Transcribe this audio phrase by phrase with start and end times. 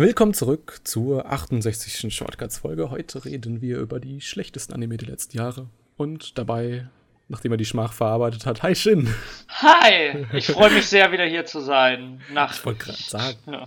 [0.00, 2.10] Willkommen zurück zur 68.
[2.14, 2.90] Shortcuts-Folge.
[2.90, 5.66] Heute reden wir über die schlechtesten Anime der letzten Jahre.
[5.98, 6.86] Und dabei,
[7.28, 9.14] nachdem er die Schmach verarbeitet hat, hi Shin.
[9.50, 12.22] Hi, ich freue mich sehr, wieder hier zu sein.
[12.32, 13.66] Nach Ich wollte gerade sagen, ja,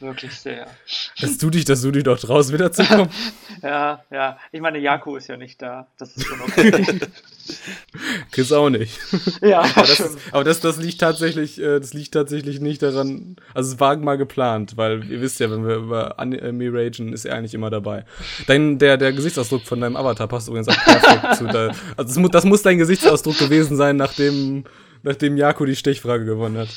[0.00, 0.66] wirklich sehr.
[1.20, 3.08] dass du dich, dass du dich doch traust, wiederzukommen.
[3.62, 4.40] Ja, ja.
[4.50, 5.86] Ich meine, Jaku ist ja nicht da.
[5.98, 6.98] Das ist schon okay.
[8.30, 8.98] Chris auch nicht.
[9.42, 13.36] ja, Aber das, aber das, das liegt tatsächlich, äh, das liegt tatsächlich nicht daran.
[13.54, 17.24] Also es war mal geplant, weil ihr wisst ja, wenn wir über Anime ragen, ist
[17.24, 18.04] er eigentlich immer dabei.
[18.46, 22.16] Dein, der, der Gesichtsausdruck von deinem Avatar passt übrigens auch perfekt zu da, Also das
[22.16, 24.64] muss, das muss dein Gesichtsausdruck gewesen sein, nachdem,
[25.02, 26.68] nachdem Jaco die Stechfrage gewonnen hat.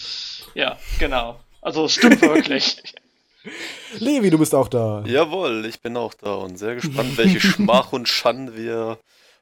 [0.53, 1.39] ja, genau.
[1.61, 2.81] Also es stimmt wirklich.
[3.99, 5.03] Levi, du bist auch da.
[5.05, 8.97] Jawohl, ich bin auch da und sehr gespannt, welche Schmach und Schande wir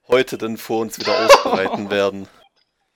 [0.07, 2.27] heute denn vor uns wieder ausbreiten werden.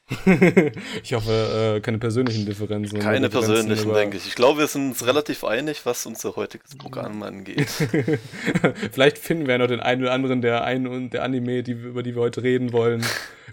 [1.04, 3.00] ich hoffe, äh, keine persönlichen Differenzen.
[3.00, 4.26] Keine Differenzen persönlichen, denke ich.
[4.28, 7.70] Ich glaube, wir sind uns relativ einig, was unser heutiges Programm angeht.
[8.92, 11.74] Vielleicht finden wir ja noch den einen oder anderen, der einen und der Anime, die,
[11.74, 13.06] über die wir heute reden wollen,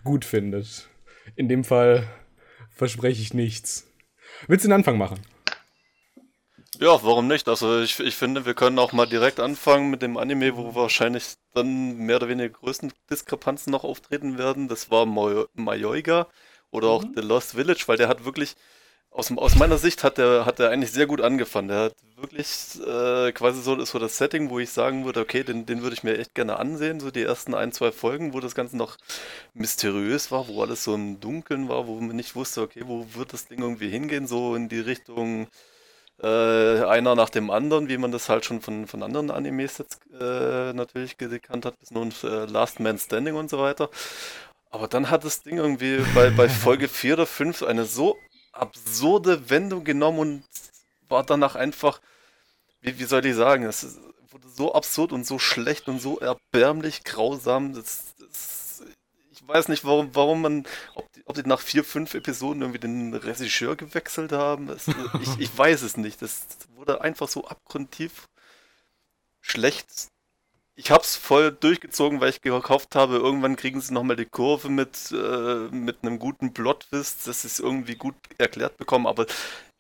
[0.03, 0.89] gut findet.
[1.35, 2.09] In dem Fall
[2.71, 3.87] verspreche ich nichts.
[4.49, 5.19] Willst du den Anfang machen?
[6.79, 7.49] Ja, warum nicht?
[7.49, 11.37] Also ich, ich finde, wir können auch mal direkt anfangen mit dem Anime, wo wahrscheinlich
[11.55, 14.69] dann mehr oder weniger größten Diskrepanzen noch auftreten werden.
[14.69, 16.27] Das war Mayoiga
[16.71, 18.57] oder auch The Lost Village, weil der hat wirklich,
[19.11, 21.69] aus, aus meiner Sicht hat der, hat der eigentlich sehr gut angefangen.
[21.69, 22.49] Der hat wirklich
[22.87, 25.95] äh, quasi so, ist so das Setting, wo ich sagen würde, okay, den, den würde
[25.95, 27.01] ich mir echt gerne ansehen.
[27.01, 28.99] So die ersten ein, zwei Folgen, wo das Ganze noch
[29.55, 33.33] mysteriös war, wo alles so im Dunkeln war, wo man nicht wusste, okay, wo wird
[33.33, 35.47] das Ding irgendwie hingehen, so in die Richtung
[36.23, 40.01] äh, einer nach dem anderen, wie man das halt schon von, von anderen Animes jetzt
[40.19, 43.91] äh, natürlich gekannt hat, bis nun äh, Last Man Standing und so weiter.
[44.71, 48.17] Aber dann hat das Ding irgendwie bei, bei Folge 4 oder 5 eine so
[48.53, 50.45] absurde Wendung genommen und
[51.09, 52.01] war danach einfach,
[52.81, 53.99] wie, wie soll ich sagen, es
[54.31, 57.75] wurde so absurd und so schlecht und so erbärmlich grausam.
[57.75, 58.56] Das, das,
[59.47, 63.15] weiß nicht, warum, warum man, ob die, ob die nach vier, fünf Episoden irgendwie den
[63.15, 64.69] Regisseur gewechselt haben.
[64.69, 64.89] Es,
[65.21, 66.23] ich, ich weiß es nicht.
[66.23, 68.29] Das wurde einfach so abgrundtief
[69.41, 70.09] schlecht.
[70.79, 75.11] Ich hab's voll durchgezogen, weil ich gehofft habe, irgendwann kriegen sie nochmal die Kurve mit,
[75.11, 79.27] äh, mit einem guten Plot-Twist, dass sie es irgendwie gut erklärt bekommen, aber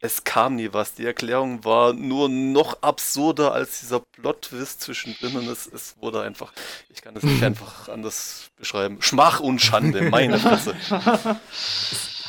[0.00, 0.94] es kam nie was.
[0.94, 6.52] Die Erklärung war nur noch absurder als dieser Plot-Twist zwischendrin und es, es wurde einfach,
[6.90, 8.98] ich kann es nicht einfach anders beschreiben.
[9.00, 10.74] Schmach und Schande, meine Fresse.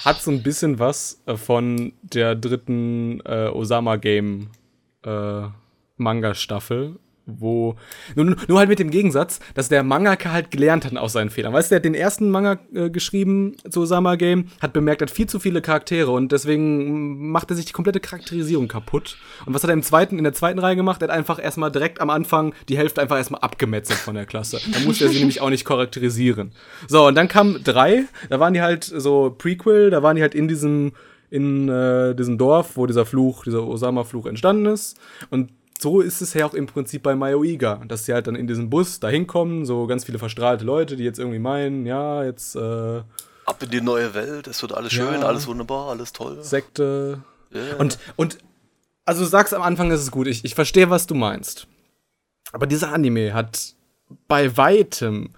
[0.06, 4.50] Hat so ein bisschen was äh, von der dritten äh, Osama-Game
[5.03, 5.41] äh,
[5.97, 7.75] Manga-Staffel, wo.
[8.15, 11.53] Nur, nur halt mit dem Gegensatz, dass der Mangaka halt gelernt hat aus seinen Fehlern.
[11.53, 15.07] Weißt du, der hat den ersten Manga äh, geschrieben zu Osama Game, hat bemerkt, er
[15.07, 19.17] hat viel zu viele Charaktere und deswegen macht er sich die komplette Charakterisierung kaputt.
[19.45, 21.01] Und was hat er im zweiten, in der zweiten Reihe gemacht?
[21.01, 24.59] Er hat einfach erstmal direkt am Anfang die Hälfte einfach erstmal abgemetzelt von der Klasse.
[24.71, 26.51] Dann musste er sie nämlich auch nicht charakterisieren.
[26.88, 30.35] So, und dann kam drei, da waren die halt so Prequel, da waren die halt
[30.35, 30.94] in diesem
[31.29, 34.97] in äh, diesem Dorf, wo dieser Fluch, dieser Osama-Fluch entstanden ist.
[35.29, 35.49] Und
[35.79, 38.69] so ist es ja auch im Prinzip bei Mayoiga, dass sie halt dann in diesem
[38.69, 43.01] Bus da hinkommen, so ganz viele verstrahlte Leute, die jetzt irgendwie meinen, ja, jetzt äh,
[43.45, 45.27] Ab in die neue Welt, es wird alles schön, Ja.
[45.27, 46.43] alles wunderbar, alles toll.
[46.43, 47.21] Sekte.
[47.51, 47.77] Ja.
[47.77, 48.39] Und, und,
[49.05, 51.67] also du sagst am Anfang, das ist gut, ich, ich verstehe, was du meinst.
[52.51, 53.73] Aber dieser Anime hat
[54.27, 55.29] bei weitem.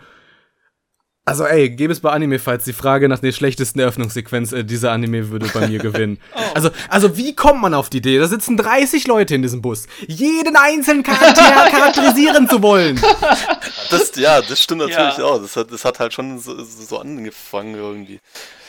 [1.30, 4.92] Also, ey, gäbe es bei Anime Fights die Frage nach der schlechtesten Eröffnungssequenz, äh, dieser
[4.92, 6.20] Anime würde bei mir gewinnen.
[6.56, 8.18] Also, also, wie kommt man auf die Idee?
[8.18, 13.00] Da sitzen 30 Leute in diesem Bus, jeden einzelnen Charakter charakterisieren zu wollen.
[13.92, 15.24] Das, ja, das stimmt natürlich Ja.
[15.26, 15.40] auch.
[15.40, 18.20] Das hat, das hat halt schon so, so angefangen irgendwie.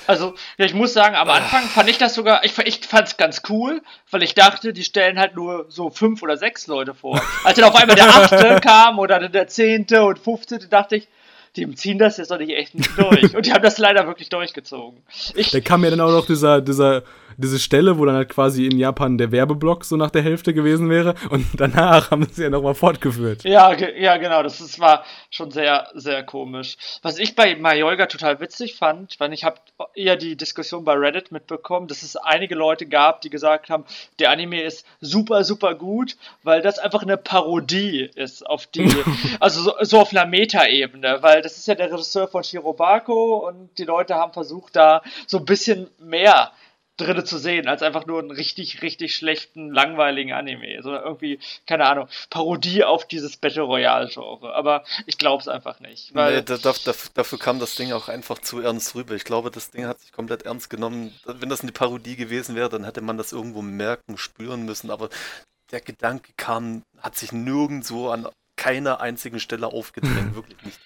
[0.06, 3.40] Also, ja, ich muss sagen, am Anfang fand ich das sogar, ich, ich fand's ganz
[3.48, 3.80] cool,
[4.10, 7.22] weil ich dachte, die stellen halt nur so fünf oder sechs Leute vor.
[7.44, 11.08] Als dann auf einmal der achte kam oder der zehnte und fünfzehnte, dachte ich,
[11.56, 13.34] die ziehen das jetzt doch nicht echt nicht durch.
[13.34, 15.02] Und die haben das leider wirklich durchgezogen.
[15.34, 17.02] Ich, Da kam ja dann auch noch dieser, dieser,
[17.40, 20.90] diese Stelle, wo dann halt quasi in Japan der Werbeblock so nach der Hälfte gewesen
[20.90, 21.14] wäre.
[21.30, 23.44] Und danach haben sie ja nochmal fortgeführt.
[23.44, 26.76] Ja, ge ja, genau, das ist, war schon sehr, sehr komisch.
[27.02, 29.56] Was ich bei Majolga total witzig fand, weil ich habe
[29.94, 33.84] eher die Diskussion bei Reddit mitbekommen, dass es einige Leute gab, die gesagt haben,
[34.18, 38.90] der Anime ist super, super gut, weil das einfach eine Parodie ist auf die,
[39.40, 43.70] also so, so auf einer Metaebene, weil das ist ja der Regisseur von Shirobako und
[43.78, 46.52] die Leute haben versucht, da so ein bisschen mehr
[47.00, 50.82] drinne zu sehen, als einfach nur einen richtig, richtig schlechten, langweiligen Anime.
[50.82, 54.54] So irgendwie, keine Ahnung, Parodie auf dieses Battle Royale-Genre.
[54.54, 56.14] Aber ich glaube es einfach nicht.
[56.14, 59.14] Weil, Nee, da, da, da, dafür kam das Ding auch einfach zu ernst rüber.
[59.14, 61.14] Ich glaube, das Ding hat sich komplett ernst genommen.
[61.24, 64.90] Wenn das eine Parodie gewesen wäre, dann hätte man das irgendwo merken, spüren müssen.
[64.90, 65.08] Aber
[65.70, 70.78] der Gedanke kam, hat sich nirgendwo an keiner einzigen Stelle aufgedrängt, wirklich nicht.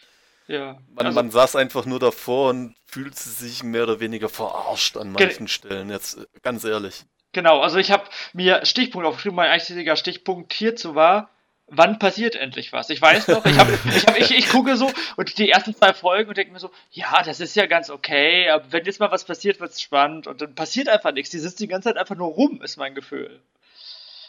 [0.47, 0.79] Ja.
[0.95, 5.13] Man, also, man saß einfach nur davor und fühlte sich mehr oder weniger verarscht an
[5.13, 7.05] manchen Stellen, jetzt äh, ganz ehrlich.
[7.33, 11.31] Genau, also ich habe mir Stichpunkt aufgeschrieben, mein einziger Stichpunkt hierzu war,
[11.67, 12.91] wann passiert endlich was?
[12.91, 15.93] Ich weiß noch, ich, hab, ich, hab, ich, ich gucke so und die ersten zwei
[15.95, 19.11] Folgen und denke mir so, ja, das ist ja ganz okay, aber wenn jetzt mal
[19.11, 21.31] was passiert, wird es spannend und dann passiert einfach nichts.
[21.31, 23.41] Die sitzen die ganze Zeit einfach nur rum, ist mein Gefühl.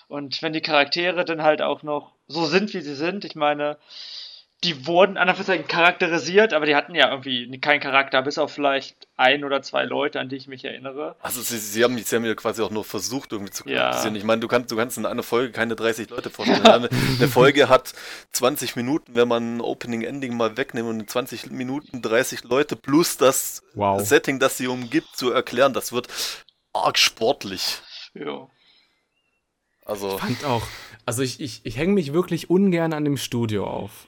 [0.08, 3.78] Und wenn die Charaktere dann halt auch noch so sind, wie sie sind, ich meine,
[4.66, 9.44] die wurden Anführungszeichen charakterisiert, aber die hatten ja irgendwie keinen Charakter, bis auf vielleicht ein
[9.44, 11.16] oder zwei Leute, an die ich mich erinnere.
[11.22, 14.16] Also sie, sie haben mich, sie haben ja quasi auch nur versucht, irgendwie zu charakterisieren.
[14.16, 14.20] Ja.
[14.20, 16.66] Ich meine, du kannst, du kannst in einer Folge keine 30 Leute vorstellen.
[16.66, 17.94] eine, eine, Folge hat
[18.32, 23.62] 20 Minuten, wenn man Opening Ending mal wegnimmt und 20 Minuten 30 Leute plus das
[23.76, 24.02] wow.
[24.02, 26.08] Setting, das sie umgibt, zu erklären, das wird
[26.74, 27.82] arg sportlich.
[28.16, 28.48] Ja.
[29.86, 30.16] Also.
[30.16, 30.64] Ich fand auch.
[31.06, 34.08] Also ich, ich, ich hänge mich wirklich ungern an dem Studio auf.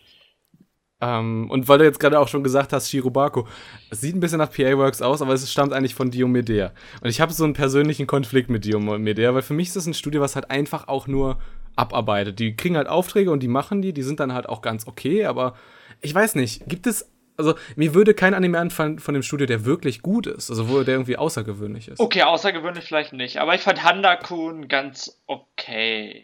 [0.99, 3.47] Ähm, und weil du jetzt gerade auch schon gesagt hast, Shirobako,
[3.91, 6.71] es sieht ein bisschen nach PA Works aus, aber es stammt eigentlich von Diomedea.
[7.01, 9.93] Und ich habe so einen persönlichen Konflikt mit Diomedea, weil für mich ist das ein
[9.93, 11.37] Studio, was halt einfach auch nur
[11.75, 12.39] abarbeitet.
[12.39, 15.25] Die kriegen halt Aufträge und die machen die, die sind dann halt auch ganz okay,
[15.25, 15.53] aber
[16.01, 19.63] ich weiß nicht, gibt es also mir würde kein Anime anfallen von dem Studio, der
[19.63, 21.99] wirklich gut ist, also wo der irgendwie außergewöhnlich ist.
[21.99, 26.23] Okay, außergewöhnlich vielleicht nicht, aber ich fand Handa-kun ganz okay.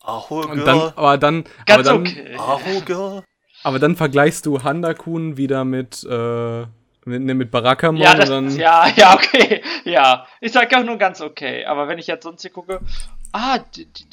[0.00, 2.36] Aho, Und dann, aber dann, ganz aber dann, okay.
[2.36, 3.22] Aho,
[3.64, 6.60] aber dann vergleichst du Handa-kun wieder mit, äh,
[7.06, 8.54] mit, ne, mit Barakamon ja, das, dann.
[8.56, 9.62] Ja, ja, okay.
[9.84, 10.26] Ja.
[10.40, 11.64] Ich sag auch nur ganz okay.
[11.64, 12.80] Aber wenn ich jetzt sonst hier gucke,
[13.32, 14.04] ah, die, die,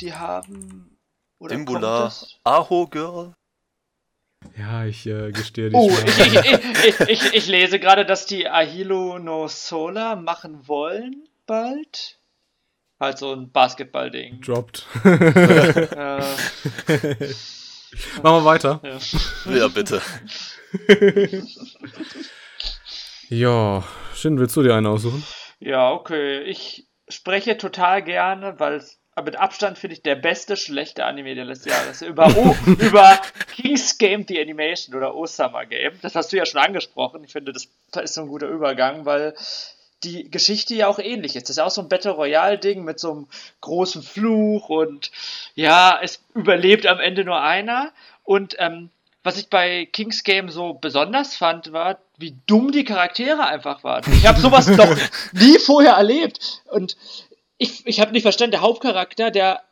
[0.00, 0.98] die haben.
[1.38, 2.12] Oder Dimbula,
[2.44, 3.34] Aho Girl.
[4.58, 5.78] Ja, ich äh, gestehe dich.
[5.78, 11.28] Oh, ich, ich, ich, ich, ich lese gerade, dass die Ahilo no Sola machen wollen
[11.46, 12.18] bald.
[12.98, 14.40] Halt so ein Basketball-Ding.
[14.40, 14.86] Droppt.
[15.04, 16.22] äh,
[18.22, 18.80] Machen wir weiter.
[18.82, 20.00] Ja, ja bitte.
[23.28, 23.84] ja,
[24.14, 25.24] Shin, willst du dir einen aussuchen?
[25.58, 26.42] Ja, okay.
[26.42, 31.44] Ich spreche total gerne, weil es mit Abstand finde ich der beste schlechte Anime der
[31.44, 31.92] letzten Jahre.
[32.06, 33.20] Über, o, über
[33.54, 35.98] King's Game The Animation oder Osama Game.
[36.00, 37.22] Das hast du ja schon angesprochen.
[37.24, 37.68] Ich finde, das
[38.02, 39.34] ist so ein guter Übergang, weil
[40.04, 41.48] die Geschichte ja auch ähnlich ist.
[41.48, 43.28] Das ist auch so ein Battle Royale-Ding mit so einem
[43.60, 45.10] großen Fluch und
[45.54, 47.92] ja, es überlebt am Ende nur einer.
[48.24, 48.90] Und ähm,
[49.22, 54.04] was ich bei King's Game so besonders fand, war, wie dumm die Charaktere einfach waren.
[54.12, 54.96] Ich habe sowas noch
[55.32, 56.62] nie vorher erlebt.
[56.70, 56.96] Und
[57.58, 59.62] ich, ich habe nicht verstanden, der Hauptcharakter, der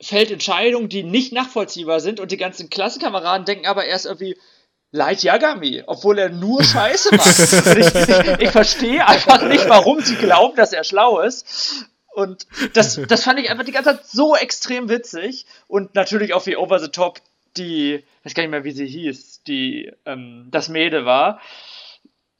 [0.00, 4.36] fällt Entscheidungen, die nicht nachvollziehbar sind und die ganzen Klassenkameraden denken aber erst irgendwie,
[4.92, 7.38] Light Yagami, obwohl er nur Scheiße macht.
[7.76, 11.86] ich, ich, verstehe einfach nicht, warum sie glauben, dass er schlau ist.
[12.14, 15.46] Und das, das fand ich einfach die ganze Zeit so extrem witzig.
[15.66, 17.20] Und natürlich auch wie over the top
[17.56, 21.40] die, ich weiß gar nicht mehr, wie sie hieß, die, ähm, das Mädel war,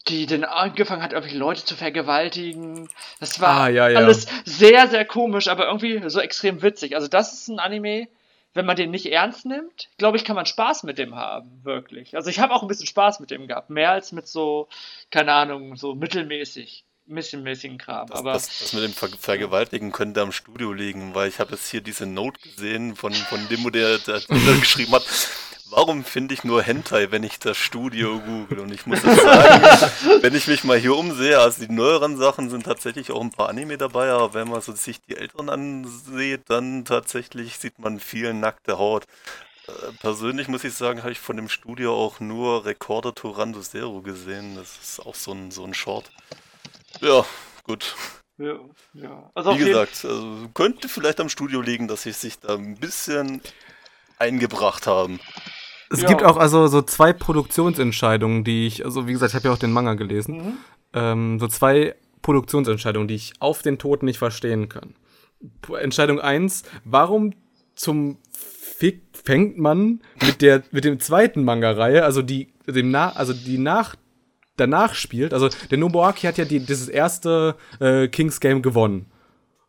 [0.08, 2.88] die dann angefangen hat, irgendwie Leute zu vergewaltigen.
[3.20, 3.98] Das war ah, ja, ja.
[3.98, 6.96] alles sehr, sehr komisch, aber irgendwie so extrem witzig.
[6.96, 8.08] Also das ist ein Anime,
[8.54, 12.16] wenn man den nicht ernst nimmt, glaube ich, kann man Spaß mit dem haben, wirklich.
[12.16, 14.68] Also ich habe auch ein bisschen Spaß mit dem gehabt, mehr als mit so,
[15.10, 18.08] keine Ahnung, so mittelmäßig, missionmäßigen Kram.
[18.08, 21.52] Das, aber das, das mit dem Ver Vergewaltigen könnte am Studio liegen, weil ich habe
[21.52, 25.04] jetzt hier diese Note gesehen von, von dem, der, der, der geschrieben hat.
[25.74, 28.58] Warum finde ich nur Hentai, wenn ich das Studio google?
[28.60, 29.18] Und ich muss sagen,
[30.20, 33.48] wenn ich mich mal hier umsehe, also die neueren Sachen sind tatsächlich auch ein paar
[33.48, 38.34] Anime dabei, aber wenn man so sich die älteren ansieht, dann tatsächlich sieht man viel
[38.34, 39.06] nackte Haut.
[39.66, 44.02] Äh, persönlich muss ich sagen, habe ich von dem Studio auch nur Recorder Torando Zero
[44.02, 44.56] gesehen.
[44.56, 46.10] Das ist auch so ein, so ein Short.
[47.00, 47.24] Ja,
[47.64, 47.96] gut.
[48.36, 48.58] Ja,
[48.92, 49.30] ja.
[49.34, 53.40] Also Wie gesagt, also könnte vielleicht am Studio liegen, dass sie sich da ein bisschen
[54.18, 55.18] eingebracht haben.
[55.92, 56.08] Es ja.
[56.08, 59.58] gibt auch also so zwei Produktionsentscheidungen, die ich, also wie gesagt, ich habe ja auch
[59.58, 60.52] den Manga gelesen, mhm.
[60.94, 64.94] ähm, so zwei Produktionsentscheidungen, die ich auf den Tod nicht verstehen kann.
[65.78, 67.32] Entscheidung 1, warum
[67.74, 73.32] zum Fick fängt man mit der mit dem zweiten Manga-Reihe, also die dem na, also
[73.32, 73.96] die nach
[74.56, 79.06] danach spielt, also der Nobuaki hat ja die, dieses erste äh, Kings Game gewonnen.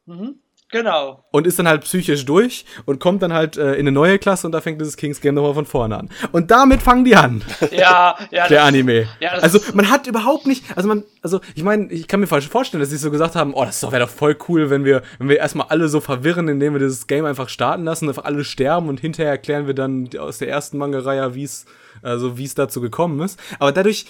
[0.06, 0.36] Mhm.
[0.74, 1.24] Genau.
[1.32, 4.48] Und ist dann halt psychisch durch und kommt dann halt äh, in eine neue Klasse
[4.48, 6.10] und da fängt dieses Kings Game nochmal von vorne an.
[6.32, 7.44] Und damit fangen die an.
[7.72, 8.48] Ja, ja.
[8.48, 9.08] Der Anime.
[9.20, 12.48] Ja, also man hat überhaupt nicht, also man, also ich meine, ich kann mir falsch
[12.48, 15.28] vorstellen, dass sie so gesagt haben, oh, das wäre doch voll cool, wenn wir, wenn
[15.30, 18.90] wir erstmal alle so verwirren, indem wir dieses Game einfach starten lassen, einfach alle sterben
[18.90, 21.66] und hinterher erklären wir dann aus der ersten Manga-Reihe, wie es,
[22.02, 23.40] also wie es dazu gekommen ist.
[23.60, 24.06] Aber dadurch,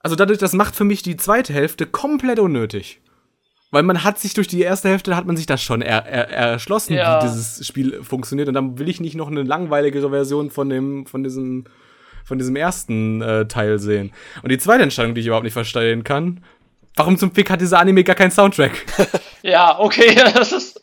[0.00, 3.00] also dadurch, das macht für mich die zweite Hälfte komplett unnötig.
[3.74, 6.30] Weil man hat sich durch die erste Hälfte hat man sich das schon er, er,
[6.30, 7.18] erschlossen, Ja.
[7.22, 8.48] wie dieses Spiel funktioniert.
[8.48, 11.64] Und dann will ich nicht noch eine langweiligere Version von dem, von diesem,
[12.24, 14.12] von diesem ersten äh, Teil sehen.
[14.42, 16.42] Und die zweite Entscheidung, die ich überhaupt nicht verstehen kann,
[16.96, 18.72] warum zum Fick hat dieser Anime gar keinen Soundtrack?
[19.46, 20.80] Ja, okay, das ist.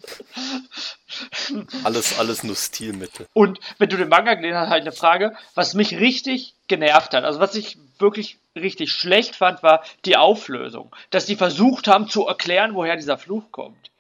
[1.83, 3.25] Alles, alles nur Stilmittel.
[3.33, 7.23] Und wenn du den Manga gelesen hast, halt eine Frage, was mich richtig genervt hat,
[7.23, 10.95] also was ich wirklich richtig schlecht fand, war die Auflösung.
[11.09, 13.91] Dass die versucht haben zu erklären, woher dieser Fluch kommt.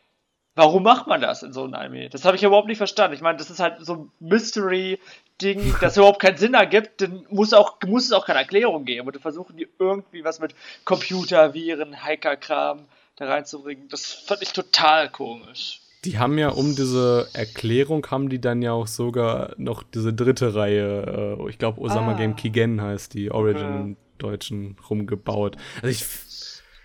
[0.53, 2.09] Warum macht man das in so einem Anime?
[2.09, 3.15] Das habe ich überhaupt nicht verstanden.
[3.15, 7.01] Ich meine, das ist halt so ein Mystery-Ding, das überhaupt keinen Sinn ergibt.
[7.01, 9.07] Dann muss, auch, muss es auch keine Erklärung geben.
[9.07, 10.53] Und dann versuchen die irgendwie was mit
[10.83, 13.87] Computer, Viren, Hacker-Kram da reinzubringen.
[13.87, 15.79] Das fand ich total komisch.
[16.03, 20.55] Die haben ja um diese Erklärung haben die dann ja auch sogar noch diese dritte
[20.55, 22.15] Reihe, äh, ich glaube Osama Ah.
[22.15, 23.75] Game Kigen heißt die, Origin Okay.
[23.75, 25.57] im Deutschen rumgebaut.
[25.83, 26.03] Also ich,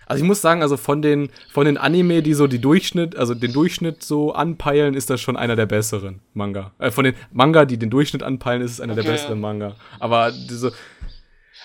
[0.05, 3.33] also ich muss sagen, also von den von den Anime, die so die Durchschnitt, also
[3.33, 6.73] den Durchschnitt so anpeilen, ist das schon einer der besseren Manga.
[6.77, 9.13] Äh, von den Manga, die den Durchschnitt anpeilen, ist es einer der Okay.
[9.13, 9.75] besseren Manga.
[9.99, 10.73] Aber diese,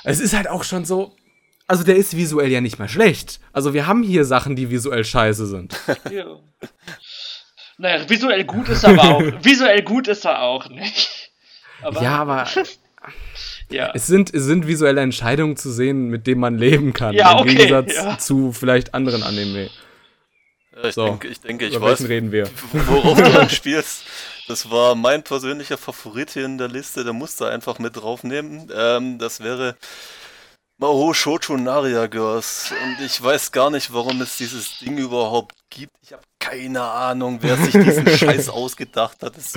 [0.05, 1.15] es ist halt auch schon so.
[1.69, 3.41] Also der ist visuell ja nicht mehr schlecht.
[3.53, 5.79] Also wir haben hier Sachen, die visuell scheiße sind.
[7.83, 7.97] Ja.
[7.97, 9.23] Naja, visuell gut ist er aber auch.
[9.43, 11.31] visuell gut ist er auch nicht.
[11.83, 12.47] Aber, Ja, aber
[13.71, 13.91] ja.
[13.95, 17.15] Es sind, es sind visuelle Entscheidungen zu sehen, mit denen man leben kann.
[17.15, 18.19] Ja, Im okay, Gegensatz ja.
[18.19, 19.71] zu vielleicht anderen Anime.
[20.77, 21.07] Ja, ich, So.
[21.07, 22.49] denke, ich denke, ich Über weiß, reden wir?
[22.73, 24.05] worauf du anspielst.
[24.49, 28.71] Das war mein persönlicher Favorit hier in der Liste, der musste einfach mit draufnehmen.
[28.75, 29.77] Ähm, das wäre
[30.79, 32.73] Maho Shoujo Naria Girls.
[32.83, 35.93] Und ich weiß gar nicht, warum es dieses Ding überhaupt gibt.
[36.03, 39.37] Ich habe keine Ahnung, wer sich diesen Scheiß ausgedacht hat.
[39.39, 39.55] Es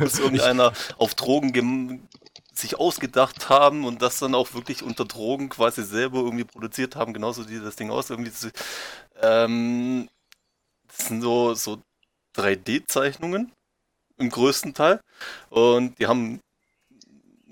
[0.00, 2.08] muss irgendeiner auf Drogen
[2.54, 7.12] sich ausgedacht haben und das dann auch wirklich unter Drogen quasi selber irgendwie produziert haben.
[7.12, 8.10] Genauso sieht das Ding aus.
[8.10, 8.48] Irgendwie so,
[9.20, 10.08] ähm,
[10.86, 11.82] das sind so, so
[12.36, 13.52] 3D-Zeichnungen
[14.16, 15.00] im größten Teil.
[15.50, 16.40] Und die haben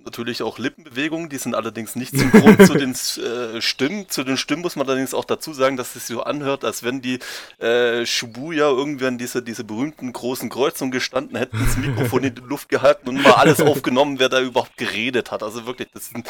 [0.06, 2.92] natürlich auch Lippenbewegungen, die sind allerdings nicht synchron zu den
[3.24, 4.08] äh, Stimmen.
[4.08, 7.02] Zu den Stimmen muss man allerdings auch dazu sagen, dass es so anhört, als wenn
[7.02, 7.18] die
[7.58, 12.68] äh, Shibuya irgendwann diese, diese berühmten großen Kreuzungen gestanden hätten, das Mikrofon in die Luft
[12.68, 15.42] gehalten und mal alles aufgenommen, wer da überhaupt geredet hat.
[15.42, 16.28] Also wirklich, das sind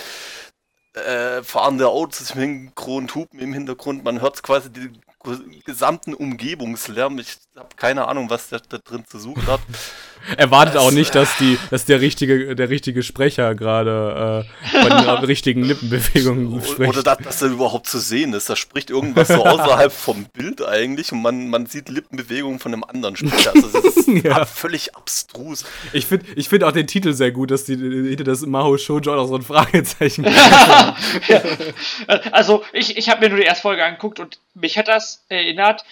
[0.95, 4.99] äh, fahrende Autos im Hintergrund, Hupen im Hintergrund, man hört quasi den
[5.65, 7.19] gesamten Umgebungslärm.
[7.19, 9.61] Ich habe keine Ahnung, was der da drin zu suchen hat.
[10.37, 14.89] Erwartet auch Das- nicht, dass die, dass der richtige, der richtige Sprecher gerade äh, bei
[14.89, 16.91] den richtigen Lippenbewegungen spricht.
[16.97, 18.49] Oder dass, er überhaupt zu sehen ist.
[18.51, 22.85] Da spricht irgendwas so außerhalb vom Bild eigentlich und man, man sieht Lippenbewegungen von einem
[22.85, 23.53] anderen Sprecher.
[23.55, 24.45] Also das ist Ja.
[24.45, 25.65] völlig abstrus.
[25.93, 29.13] Ich finde ich find auch den Titel sehr gut, dass die hinter das Maho Shoujo
[29.13, 30.27] auch noch so ein Fragezeichen
[32.33, 35.85] Also, ich, ich habe mir nur die erste Folge angeguckt und mich hat das erinnert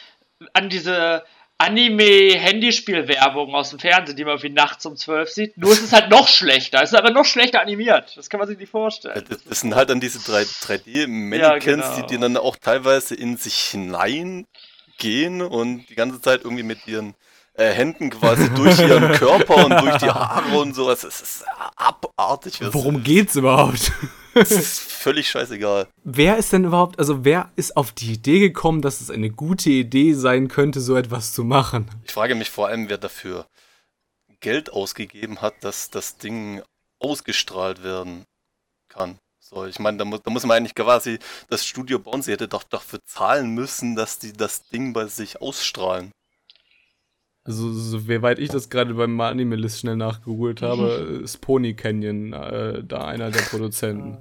[0.52, 1.22] an diese
[1.58, 5.56] Anime-Handyspiel-Werbung aus dem Fernsehen, die man irgendwie nachts um 12 sieht.
[5.56, 6.82] Nur es ist halt noch schlechter.
[6.82, 8.16] Es ist aber noch schlechter animiert.
[8.16, 9.24] Das kann man sich nicht vorstellen.
[9.28, 11.96] Das, das sind halt dann diese 3, 3D-Mannequins, Ja, genau.
[11.96, 17.14] die, die dann auch teilweise in sich hineingehen und die ganze Zeit irgendwie mit ihren
[17.54, 21.04] äh, Händen quasi durch ihren Körper und durch die Haare und sowas.
[21.04, 21.44] Es ist
[21.76, 22.58] abartig.
[22.72, 23.92] Worum geht's überhaupt?
[24.44, 25.86] Das ist völlig scheißegal.
[26.02, 29.70] Wer ist denn überhaupt, also wer ist auf die Idee gekommen, dass es eine gute
[29.70, 31.88] Idee sein könnte, so etwas zu machen?
[32.04, 33.46] Ich frage mich vor allem, wer dafür
[34.40, 36.62] Geld ausgegeben hat, dass das Ding
[36.98, 38.24] ausgestrahlt werden
[38.88, 39.18] kann.
[39.38, 42.22] So, ich meine, da, mu da muss man eigentlich quasi das Studio bauen.
[42.22, 46.12] Sie hätte doch dafür zahlen müssen, dass die das Ding bei sich ausstrahlen.
[47.46, 53.04] Also, soweit ich das gerade beim Anime-List schnell nachgeholt habe, ist Pony Canyon äh, da
[53.04, 54.18] einer der Produzenten.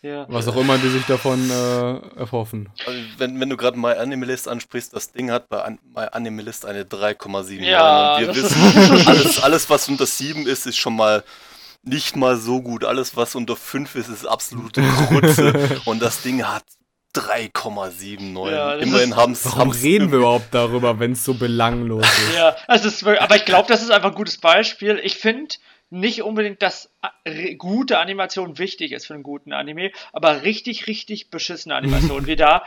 [0.00, 0.26] Ja.
[0.28, 2.68] Was auch immer die sich davon äh, erhoffen.
[2.86, 6.66] Also, wenn, wenn du gerade My Animalist ansprichst, das Ding hat bei An My Animalist
[6.66, 7.62] eine 3,7.
[7.62, 11.24] Ja, Und wir wissen, alles, alles, was unter 7 ist, ist schon mal
[11.82, 12.84] nicht mal so gut.
[12.84, 15.80] Alles, was unter 5 ist, ist absolute Grütze.
[15.86, 16.64] Und das Ding hat
[17.14, 18.50] 3,79.
[18.50, 19.44] Ja, Immerhin haben es.
[19.44, 22.34] Warum reden wir überhaupt darüber, wenn es so belanglos ist?
[22.36, 25.00] Ja, also es ist wirklich, aber ich glaube, das ist einfach ein gutes Beispiel.
[25.02, 25.54] Ich finde
[25.90, 30.86] nicht unbedingt, dass a- re- gute Animation wichtig ist für einen guten Anime, aber richtig,
[30.86, 32.64] richtig beschissene Animation wie da.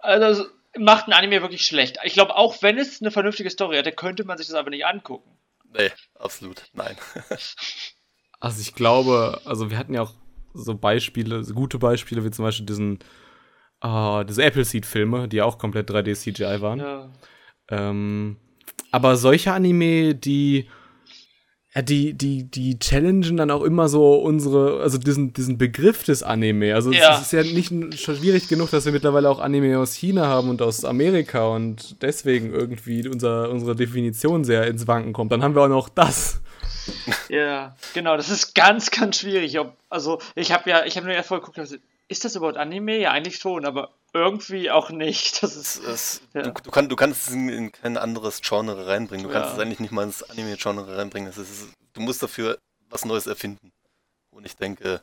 [0.00, 0.46] Also
[0.78, 1.98] macht ein Anime wirklich schlecht.
[2.04, 4.84] Ich glaube, auch wenn es eine vernünftige Story hätte, könnte man sich das einfach nicht
[4.84, 5.30] angucken.
[5.76, 6.62] Nee, absolut.
[6.74, 6.96] Nein.
[8.38, 10.12] Also ich glaube, also wir hatten ja auch
[10.52, 12.98] so Beispiele, so gute Beispiele, wie zum Beispiel diesen,
[13.82, 16.78] äh, diese Appleseed-Filme, die ja auch komplett 3D-CGI waren.
[16.80, 17.10] Ja.
[17.70, 18.36] Ähm,
[18.90, 20.68] aber solche Anime, die
[21.82, 26.74] die, die, die challengen dann auch immer so unsere, also diesen, diesen Begriff des Anime.
[26.74, 27.16] Also Ja.
[27.16, 27.68] es ist ja nicht
[28.00, 32.00] schon schwierig genug, dass wir mittlerweile auch Anime aus China haben und aus Amerika und
[32.02, 35.32] deswegen irgendwie unser, unsere Definition sehr ins Wanken kommt.
[35.32, 36.40] Dann haben wir auch noch das.
[37.28, 39.58] Ja, genau, das ist ganz, ganz schwierig.
[39.90, 41.76] Also, ich habe ja, ich habe nur erst vorher geguckt, also,
[42.08, 42.98] ist das überhaupt Anime?
[42.98, 45.42] Ja, eigentlich schon, aber irgendwie auch nicht.
[45.42, 46.42] Das ist, es, Ja.
[46.42, 49.26] du, du, kann, du kannst es in, in kein anderes Genre reinbringen.
[49.26, 49.54] Du kannst Ja.
[49.54, 51.28] es eigentlich nicht mal ins Anime-Genre reinbringen.
[51.30, 51.38] Ist,
[51.92, 52.58] du musst dafür
[52.90, 53.72] was Neues erfinden.
[54.30, 55.00] Und ich denke,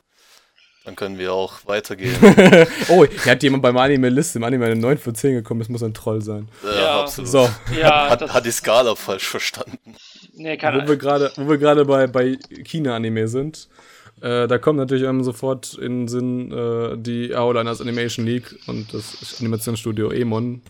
[0.84, 2.14] dann können wir auch weitergehen.
[2.88, 5.68] oh, hier hat jemand beim Anime List im Anime eine 9 von 10 gekommen, das
[5.68, 6.48] muss ein Troll sein.
[6.64, 7.00] Äh, Ja.
[7.02, 7.30] absolut.
[7.30, 9.96] So, ja, Hat, hat die Skala falsch verstanden.
[10.34, 13.68] nee, wir gerade, wo wir gerade bei, bei China-Anime sind,
[14.24, 18.92] äh, da kommt natürlich einem sofort in den Sinn äh, die Outliners Animation League und
[18.94, 20.62] das Animationsstudio Emon,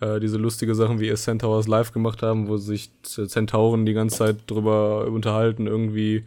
[0.00, 4.18] äh, diese lustige Sachen wie ihr Centaurs live gemacht haben, wo sich Centauren die ganze
[4.18, 6.24] Zeit drüber unterhalten, irgendwie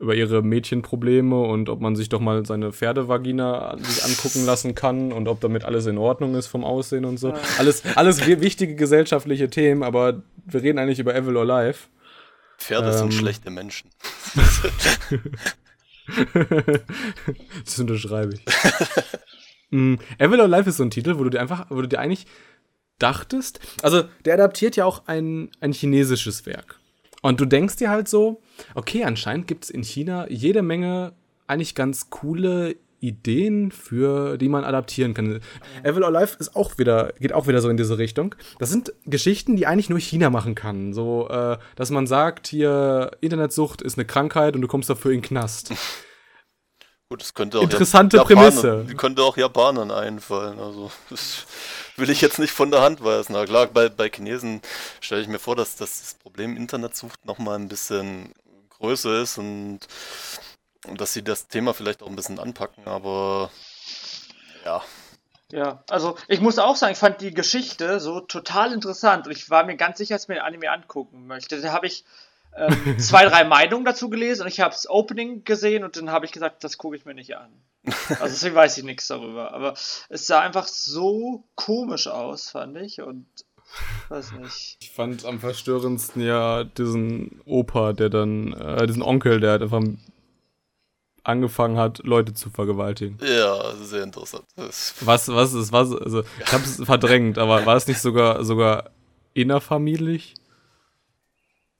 [0.00, 5.26] über ihre Mädchenprobleme und ob man sich doch mal seine Pferdevagina angucken lassen kann und
[5.26, 7.34] ob damit alles in Ordnung ist vom Aussehen und so.
[7.58, 11.88] Alles, alles wi- wichtige gesellschaftliche Themen, aber wir reden eigentlich über Evil or Life.
[12.58, 12.96] Pferde Ähm.
[12.96, 13.90] sind schlechte Menschen.
[17.64, 18.44] Das unterschreibe ich.
[19.70, 22.00] mm, Evil or Life ist so ein Titel, wo du dir einfach, wo du dir
[22.00, 22.26] eigentlich
[22.98, 26.80] dachtest, also der adaptiert ja auch ein, ein chinesisches Werk.
[27.22, 28.40] Und du denkst dir halt so,
[28.74, 31.12] okay, anscheinend gibt es in China jede Menge
[31.46, 35.40] eigentlich ganz coole Ideen, für die man adaptieren kann.
[35.82, 38.34] Evil or Life ist auch wieder, geht auch wieder so in diese Richtung.
[38.58, 40.92] Das sind Geschichten, die eigentlich nur China machen kann.
[40.92, 45.18] So, äh, dass man sagt, hier, Internetsucht ist eine Krankheit und du kommst dafür in
[45.18, 45.72] den Knast.
[47.10, 48.86] Gut, es könnte auch Interessante Japanern- Prämisse.
[48.88, 50.58] Die könnte auch Japanern einfallen.
[50.58, 51.46] Also, das
[51.96, 53.32] will ich jetzt nicht von der Hand weisen.
[53.32, 54.60] Na klar, bei, bei Chinesen
[55.00, 58.34] stelle ich mir vor, dass das Problem Internetsucht nochmal ein bisschen
[58.78, 59.80] größer ist und
[60.96, 63.50] dass sie das Thema vielleicht auch ein bisschen anpacken, aber
[64.64, 64.82] ja,
[65.50, 69.48] Ja, also ich muss auch sagen, ich fand die Geschichte so total interessant und ich
[69.48, 71.60] war mir ganz sicher, dass ich mir den Anime angucken möchte.
[71.60, 72.04] Da habe ich
[72.54, 76.26] ähm, zwei, drei Meinungen dazu gelesen und ich habe das Opening gesehen und dann habe
[76.26, 77.50] ich gesagt, das gucke ich mir nicht an.
[78.20, 79.54] Also deswegen weiß ich nichts darüber.
[79.54, 79.74] Aber
[80.08, 83.26] es sah einfach so komisch aus, fand ich und
[84.08, 84.76] weiß nicht.
[84.80, 89.82] Ich fand am verstörendsten ja diesen Opa, der dann, äh, diesen Onkel, der halt einfach
[91.28, 93.18] angefangen hat, Leute zu vergewaltigen.
[93.22, 94.44] ja, sehr interessant.
[94.56, 98.90] Was, was ist, was, also, ich hab's verdrängt, aber war es nicht sogar, sogar
[99.34, 100.34] innerfamililich?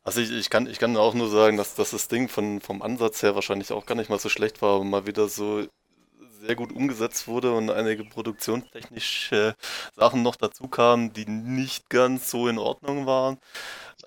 [0.09, 2.81] also ich, ich, kann, ich kann auch nur sagen, dass, dass das Ding von, vom
[2.81, 5.67] Ansatz her wahrscheinlich auch gar nicht mal so schlecht war, aber mal wieder so
[6.41, 9.55] sehr gut umgesetzt wurde und einige produktionstechnische
[9.95, 13.39] Sachen noch dazu kamen, die nicht ganz so in Ordnung waren.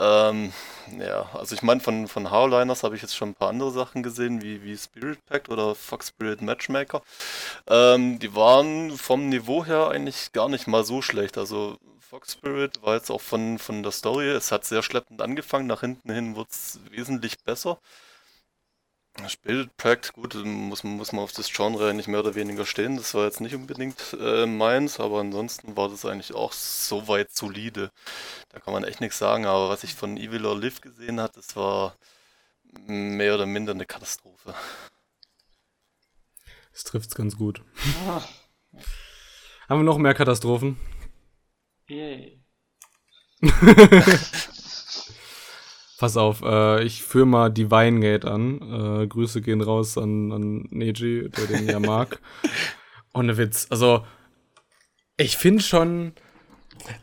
[0.02, 0.52] Ähm,
[1.00, 4.02] ja, also ich meine, von, von Howliners habe ich jetzt schon ein paar andere Sachen
[4.02, 7.04] gesehen, wie, wie Spirit Pact oder Fox Spirit Matchmaker.
[7.68, 11.38] Ähm, die waren vom Niveau her eigentlich gar nicht mal so schlecht.
[11.38, 15.68] Also Fox Spirit war jetzt auch von, von der Story, es hat sehr schleppend angefangen,
[15.68, 17.80] nach hinten hin wurde es wesentlich besser.
[19.28, 22.98] Spirit Pact, gut, muss, man- muss man auf das Genre nicht mehr oder weniger stehen.
[22.98, 27.92] Das war jetzt nicht unbedingt äh, meins, aber ansonsten war das eigentlich auch soweit solide.
[28.50, 31.38] Da kann man echt nichts sagen, aber was ich von Evil or Live gesehen hat,
[31.38, 31.96] das war
[32.88, 34.56] mehr oder minder eine Katastrophe.
[36.74, 37.62] Das trifft's ganz gut.
[38.08, 38.22] Ah,
[39.70, 40.78] Haben wir noch mehr Katastrophen?
[41.90, 42.40] yay.
[46.02, 49.04] Pass auf, äh, ich führe mal Divine Gate an.
[49.04, 52.20] Äh, Grüße gehen raus an, an Neji, der den ja mag.
[53.14, 53.68] Ohne Witz.
[53.70, 54.04] Also,
[55.16, 56.14] ich finde schon.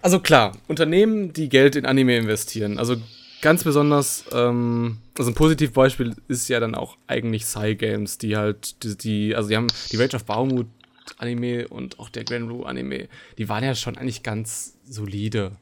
[0.02, 2.76] Also klar, Unternehmen, die Geld in Anime investieren.
[2.76, 2.96] Also
[3.40, 8.96] ganz besonders, ähm, also ein Positivbeispiel ist ja dann auch eigentlich Psy-Games, die halt, die,
[8.96, 10.66] die, also die haben die Rage of Baumut
[11.18, 13.06] Anime und auch der Grand Blue Anime,
[13.38, 15.52] die waren ja schon eigentlich ganz solide.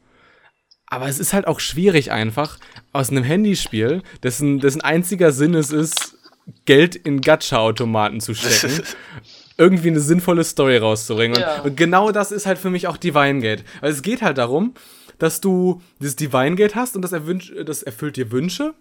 [0.89, 2.57] Aber es ist halt auch schwierig einfach,
[2.93, 6.17] aus einem Handyspiel, dessen, dessen einziger Sinn es ist,
[6.65, 8.81] Geld in Gacha-Automaten zu stecken,
[9.57, 11.35] irgendwie eine sinnvolle Story rauszubringen.
[11.35, 11.61] Und, Ja.
[11.61, 13.65] und genau das ist halt für mich auch Divine Gate.
[13.81, 14.73] Weil es geht halt darum,
[15.19, 18.73] dass du dieses Divine Gate hast und das, erwünsch, das erfüllt dir Wünsche.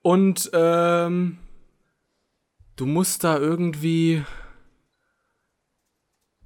[0.00, 1.38] Und ähm,
[2.76, 4.22] du musst da irgendwie.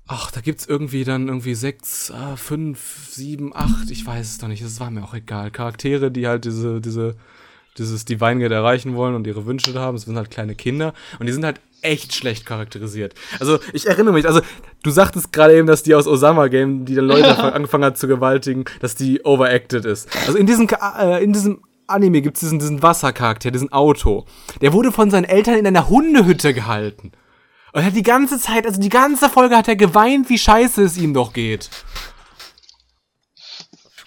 [0.08, 4.48] Ach, da gibt's irgendwie dann irgendwie sechs, ah, fünf, sieben, acht, ich weiß es doch
[4.48, 5.50] nicht, das war mir auch egal.
[5.50, 7.16] Charaktere, die halt diese, diese,
[7.78, 9.96] dieses Divine Gate erreichen wollen und ihre Wünsche da haben.
[9.96, 13.14] Das sind halt kleine Kinder und die sind halt echt schlecht charakterisiert.
[13.40, 14.40] Also, ich erinnere mich, also,
[14.82, 18.06] du sagtest gerade eben, dass die aus Osama Game, die dann Leute angefangen hat zu
[18.08, 20.08] gewaltigen, dass die overacted ist.
[20.26, 24.24] Also, in diesem, äh, in diesem Anime gibt es diesen, diesen Wassercharakter, diesen Auto.
[24.60, 27.12] Der wurde von seinen Eltern in einer Hundehütte gehalten.
[27.72, 30.96] Und hat die ganze Zeit, also die ganze Folge hat er geweint, wie scheiße es
[30.98, 31.70] ihm doch geht.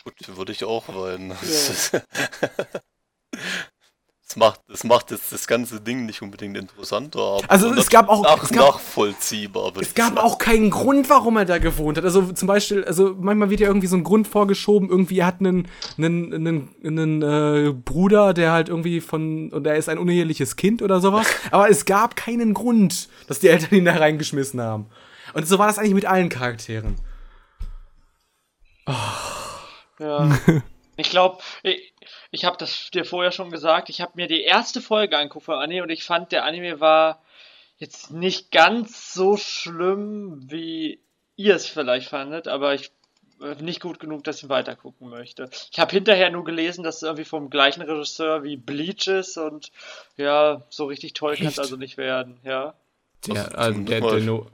[0.04, 1.32] Gut, würde ich auch weinen.
[1.32, 2.02] Ja.
[4.36, 7.20] Das macht, das macht jetzt das ganze Ding nicht unbedingt interessanter.
[7.20, 9.72] Aber also es gab auch nach, es gab, nachvollziehbar.
[9.80, 12.04] Es gab auch keinen Grund, warum er da gewohnt hat.
[12.04, 14.90] Also zum Beispiel, also manchmal wird ja irgendwie so ein Grund vorgeschoben.
[14.90, 19.78] Irgendwie er hat einen, einen, einen, einen äh, Bruder, der halt irgendwie von und er
[19.78, 21.28] ist ein uneheliches Kind oder sowas.
[21.52, 24.88] Aber es gab keinen Grund, dass die Eltern ihn da reingeschmissen haben.
[25.34, 26.96] Und so war das eigentlich mit allen Charakteren.
[28.86, 28.92] Oh.
[30.00, 30.30] Ja.
[30.98, 31.94] ich glaube, ich,
[32.32, 35.56] ich habe das dir vorher schon gesagt, ich habe mir die erste Folge angeguckt von
[35.56, 37.22] Anime und ich fand, der Anime war
[37.78, 41.00] jetzt nicht ganz so schlimm, wie
[41.36, 42.92] ihr es vielleicht fandet, aber ich
[43.42, 45.50] äh, nicht gut genug, dass ich weiter gucken möchte.
[45.72, 49.72] Ich habe hinterher nur gelesen, dass es irgendwie vom gleichen Regisseur wie Bleach ist und
[50.16, 52.74] ja, so richtig toll kann es also nicht werden, ja.
[53.28, 54.46] Der, also, der, der, der,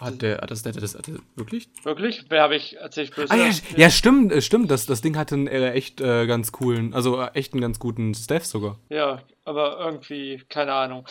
[0.00, 1.68] hat der, hat das, der, das, hat der, wirklich?
[1.82, 2.24] Wirklich?
[2.28, 3.32] Wer habe ich erzählt böse?
[3.32, 4.70] Ah, ja, ja, stimmt, äh, stimmt.
[4.70, 7.78] Das, das Ding hatte einen äh, echt äh, ganz coolen, also äh, echt einen ganz
[7.78, 8.78] guten Staff sogar.
[8.88, 11.06] Ja, aber irgendwie, keine Ahnung.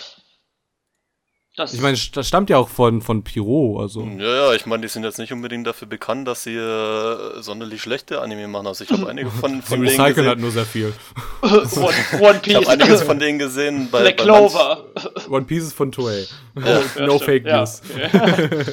[1.57, 4.07] Das ich meine, das stammt ja auch von, von Pyro, also.
[4.19, 7.81] Ja, ja, ich meine, die sind jetzt nicht unbedingt dafür bekannt, dass sie äh, sonderlich
[7.81, 8.67] schlechte Anime machen.
[8.67, 10.27] Also ich habe einige von, von denen gesehen.
[10.27, 10.93] hat nur sehr viel.
[11.41, 12.51] One, One Piece.
[12.51, 14.85] Ich habe einiges von denen gesehen bei Black Clover.
[15.31, 16.27] One Piece ist von Toei.
[16.63, 16.79] Ja.
[16.95, 17.81] Oh, no Fake News.
[17.97, 18.63] Ja.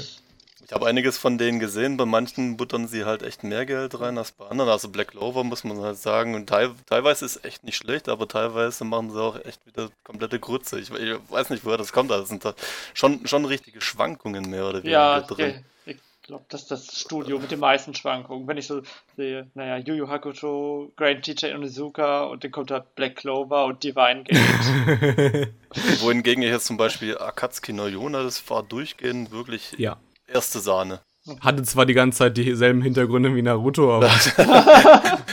[0.75, 4.19] Ich habe einiges von denen gesehen, bei manchen buttern sie halt echt mehr Geld rein
[4.19, 4.69] als bei anderen.
[4.69, 6.35] Also Black Clover muss man halt sagen.
[6.35, 10.41] Und teil, teilweise ist echt nicht schlecht, aber teilweise machen sie auch echt wieder komplette
[10.41, 10.81] Grütze.
[10.81, 12.11] Ich, ich weiß nicht, woher das kommt.
[12.11, 12.55] Das sind da
[12.93, 15.65] schon, schon richtige Schwankungen mehr oder weniger ja, drin.
[15.87, 18.49] Ich glaube, das ist das Studio mit den meisten Schwankungen.
[18.49, 18.83] Wenn ich so
[19.17, 23.85] sehe, naja, Yu Yu Hakusho, Grand Teacher Onizuka und dann kommt da Black Clover und
[23.85, 25.53] Divine Gate.
[26.01, 29.99] Wohingegen ich jetzt zum Beispiel Akatsuki no Yona, das war durchgehend wirklich ja
[30.35, 31.01] Erste Sahne.
[31.41, 34.09] Hatte zwar die ganze Zeit dieselben Hintergründe wie Naruto, aber.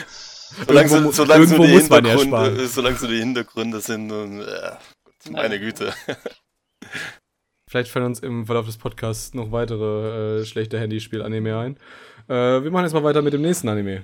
[0.67, 2.67] solange irgendwo, so, solange irgendwo so muss man ja sparen.
[2.67, 4.71] Solange so die Hintergründe sind, und, äh,
[5.29, 5.93] meine Güte.
[7.67, 11.77] Vielleicht fallen uns im Verlauf des Podcasts noch weitere äh, schlechte Handyspiel-Anime ein.
[12.27, 14.03] Äh, wir machen jetzt mal weiter mit dem nächsten Anime.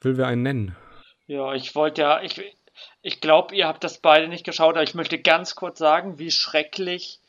[0.00, 0.76] Will wir einen nennen?
[1.26, 2.40] Ja, ich wollte ja, ich,
[3.02, 6.30] ich glaube, ihr habt das beide nicht geschaut, aber ich möchte ganz kurz sagen, wie
[6.30, 7.20] schrecklich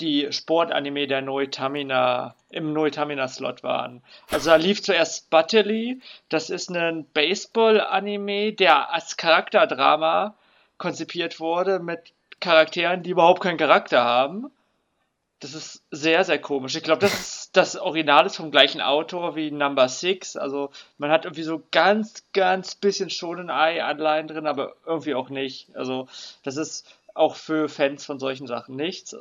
[0.00, 4.02] die Sportanime der Noitamina im Noitamina-Slot waren.
[4.30, 10.34] Also da lief zuerst Butterly, das ist ein Baseball-Anime, der als Charakterdrama
[10.78, 14.50] konzipiert wurde mit Charakteren, die überhaupt keinen Charakter haben.
[15.40, 16.74] Das ist sehr, sehr komisch.
[16.74, 20.36] Ich glaube, das ist das Original ist vom gleichen Autor wie Number Six.
[20.36, 25.30] Also man hat irgendwie so ganz, ganz bisschen Shonen Eye Anleihen drin, aber irgendwie auch
[25.30, 25.74] nicht.
[25.74, 26.06] Also
[26.42, 29.14] das ist auch für Fans von solchen Sachen nichts.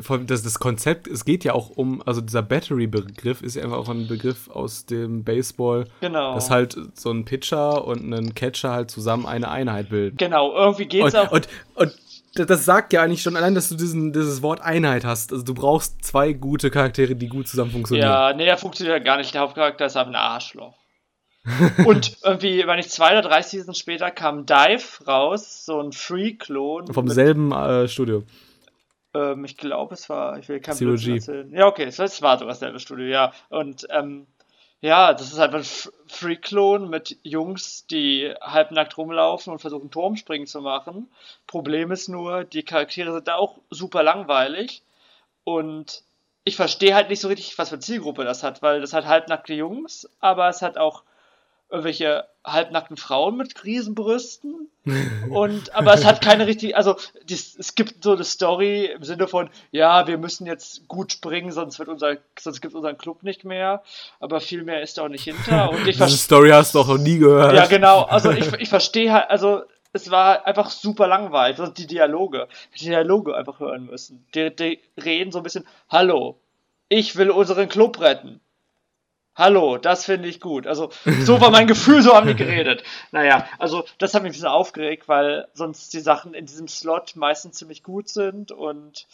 [0.00, 3.62] Vor allem das, das Konzept, es geht ja auch um, also dieser Battery-Begriff ist ja
[3.62, 6.34] einfach auch ein Begriff aus dem Baseball, genau.
[6.34, 10.16] dass halt so ein Pitcher und ein Catcher halt zusammen eine Einheit bilden.
[10.16, 11.32] Genau, irgendwie geht's und, auch.
[11.32, 11.94] Und, und
[12.34, 15.32] das sagt ja eigentlich schon allein, dass du diesen, dieses Wort Einheit hast.
[15.32, 18.08] Also du brauchst zwei gute Charaktere, die gut zusammen funktionieren.
[18.08, 19.32] Ja, nee, der funktioniert gar nicht.
[19.34, 20.74] Der Hauptcharakter ist einfach ein Arschloch.
[21.86, 26.92] und irgendwie, wenn ich zwei oder drei Seasons später kam Dive raus, so ein Free-Klon.
[26.92, 28.24] Vom selben äh, Studio.
[29.14, 31.12] Ähm, ich glaube, es war, ich will kein G.
[31.14, 31.50] erzählen.
[31.52, 33.32] Ja, okay, es war sogar dasselbe Studio, ja.
[33.50, 34.26] Und ähm,
[34.80, 40.60] ja, das ist einfach ein Free-Klon mit Jungs, die halbnackt rumlaufen und versuchen Turmspringen zu
[40.60, 41.08] machen.
[41.46, 44.82] Problem ist nur, die Charaktere sind da auch super langweilig
[45.44, 46.02] und
[46.44, 49.54] ich verstehe halt nicht so richtig, was für Zielgruppe das hat, weil das hat halbnackte
[49.54, 51.02] Jungs, aber es hat auch
[51.70, 54.68] irgendwelche halbnackten Frauen mit Riesenbrüsten.
[55.30, 59.26] Und, aber es hat keine richtige, also die, es gibt so eine Story im Sinne
[59.28, 63.22] von, ja, wir müssen jetzt gut springen, sonst wird unser, sonst gibt es unseren Club
[63.22, 63.82] nicht mehr.
[64.20, 65.70] Aber viel mehr ist da auch nicht hinter.
[65.70, 67.54] Und ich Diese Story hast du auch noch nie gehört.
[67.54, 68.02] Ja, genau.
[68.02, 69.62] Also ich, ich verstehe halt, also
[69.94, 71.58] es war einfach super langweilig.
[71.58, 74.26] Also die Dialoge, die Dialoge einfach hören müssen.
[74.34, 76.38] Die, die reden so ein bisschen, hallo,
[76.88, 78.40] ich will unseren Club retten.
[79.36, 80.66] Hallo, das finde ich gut.
[80.66, 80.90] Also,
[81.22, 82.84] so war mein Gefühl, so haben die geredet.
[83.10, 87.16] Naja, also, das hat mich ein bisschen aufgeregt, weil sonst die Sachen in diesem Slot
[87.16, 89.06] meistens ziemlich gut sind und.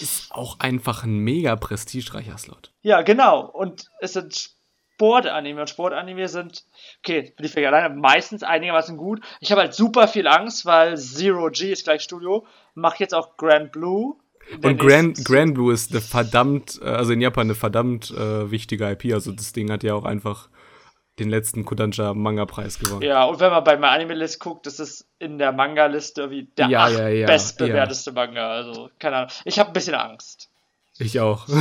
[0.00, 2.72] Ist auch einfach ein mega prestigereicher Slot.
[2.82, 3.40] Ja, genau.
[3.40, 4.50] Und es sind
[4.98, 6.64] Sportanime und Sportanime sind,
[6.98, 9.20] okay, bin ich vielleicht alleine, meistens einigermaßen gut.
[9.38, 13.36] Ich habe halt super viel Angst, weil Zero G ist gleich Studio, mache jetzt auch
[13.36, 14.16] Grand Blue
[14.62, 18.90] und Grand, Grand Blue ist eine verdammt, äh, also in Japan eine verdammt äh, wichtige
[18.90, 19.12] IP.
[19.12, 20.48] Also das Ding hat ja auch einfach
[21.18, 23.02] den letzten Kodansha Manga-Preis gewonnen.
[23.02, 26.44] Ja, und wenn man bei My Anime List guckt, das ist in der Manga-Liste wie
[26.44, 28.50] der Ja, ja, ja, bestbewerteste Manga.
[28.50, 29.30] Also, keine Ahnung.
[29.44, 30.50] Ich habe ein bisschen Angst.
[30.98, 31.46] Ich auch.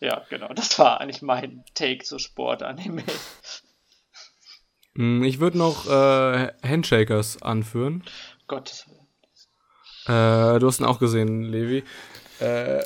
[0.00, 0.52] Ja, genau.
[0.54, 3.02] Das war eigentlich mein Take zu Sport-Anime.
[4.94, 8.04] Mm, ich würde noch äh, Handshakers anführen.
[8.46, 8.97] Gottes Willen.
[10.08, 11.84] Äh, du hast ihn auch gesehen, Levi.
[12.40, 12.82] Äh,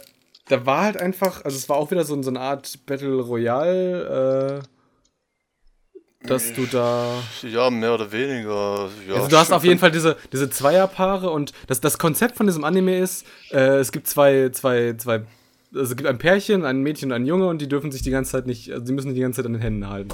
[0.48, 4.60] da war halt einfach, also es war auch wieder so, so eine Art Battle Royale,
[4.62, 7.22] äh, dass du da.
[7.42, 8.88] Ja, mehr oder weniger.
[9.08, 12.46] Ja, also du hast auf jeden Fall diese, diese Zweierpaare und das, das Konzept von
[12.46, 15.24] diesem Anime ist, äh, es gibt zwei, zwei, zwei,
[15.74, 18.10] also es gibt ein Pärchen, ein Mädchen und ein Junge und die dürfen sich die
[18.10, 20.10] ganze Zeit nicht, also die müssen die ganze Zeit an den Händen halten.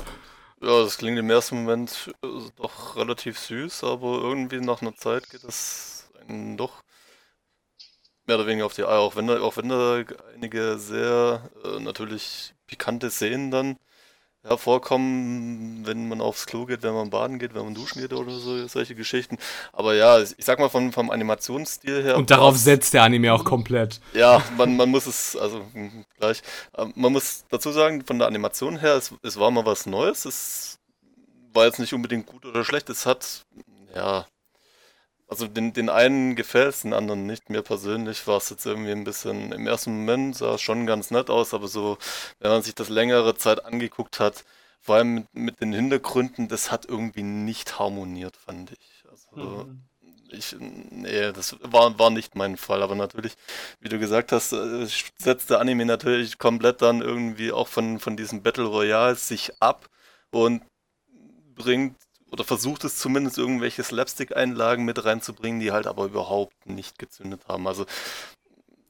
[0.63, 5.31] Ja, das klingt im ersten Moment äh, doch relativ süß, aber irgendwie nach einer Zeit
[5.31, 6.83] geht es einen doch
[8.29, 11.81] mehr oder weniger auf die Eier, auch wenn da, auch wenn da einige sehr äh,
[11.81, 13.77] natürlich pikante Szenen dann
[14.45, 18.31] hervorkommen, wenn man aufs Klo geht, wenn man baden geht, wenn man duschen geht oder
[18.31, 19.37] so, solche Geschichten.
[19.73, 22.17] Aber ja, ich sag mal vom, vom Animationsstil her.
[22.17, 24.01] Und darauf setzt der Anime auch komplett.
[24.15, 26.43] Ja, man, man muss es, also hm, gleich,
[26.77, 30.25] ähm, man muss dazu sagen, von der Animation her, es, es war mal was Neues,
[30.25, 30.79] es
[31.53, 33.43] war jetzt nicht unbedingt gut oder schlecht, es hat,
[33.95, 34.27] ja,
[35.29, 37.51] also den, den einen gefällt es, den anderen nicht.
[37.51, 41.11] Mir persönlich war es jetzt irgendwie ein bisschen, im ersten Moment sah es schon ganz
[41.11, 41.99] nett aus, aber so,
[42.41, 44.45] wenn man sich das längere Zeit angeguckt hat,
[44.81, 49.05] vor allem mit, mit den Hintergründen, das hat irgendwie nicht harmoniert, fand ich.
[49.11, 49.83] Also, mhm.
[50.31, 53.35] ich, nee, das war, war nicht mein Fall, aber natürlich,
[53.81, 54.87] wie du gesagt hast, äh,
[55.19, 59.91] setzt der Anime natürlich komplett dann irgendwie auch von, von diesem Battle Royale sich ab
[60.31, 60.63] und
[61.55, 61.97] bringt
[62.31, 67.67] oder versucht es zumindest irgendwelche Slapstick-Einlagen mit reinzubringen, die halt aber überhaupt nicht gezündet haben.
[67.67, 67.87] Also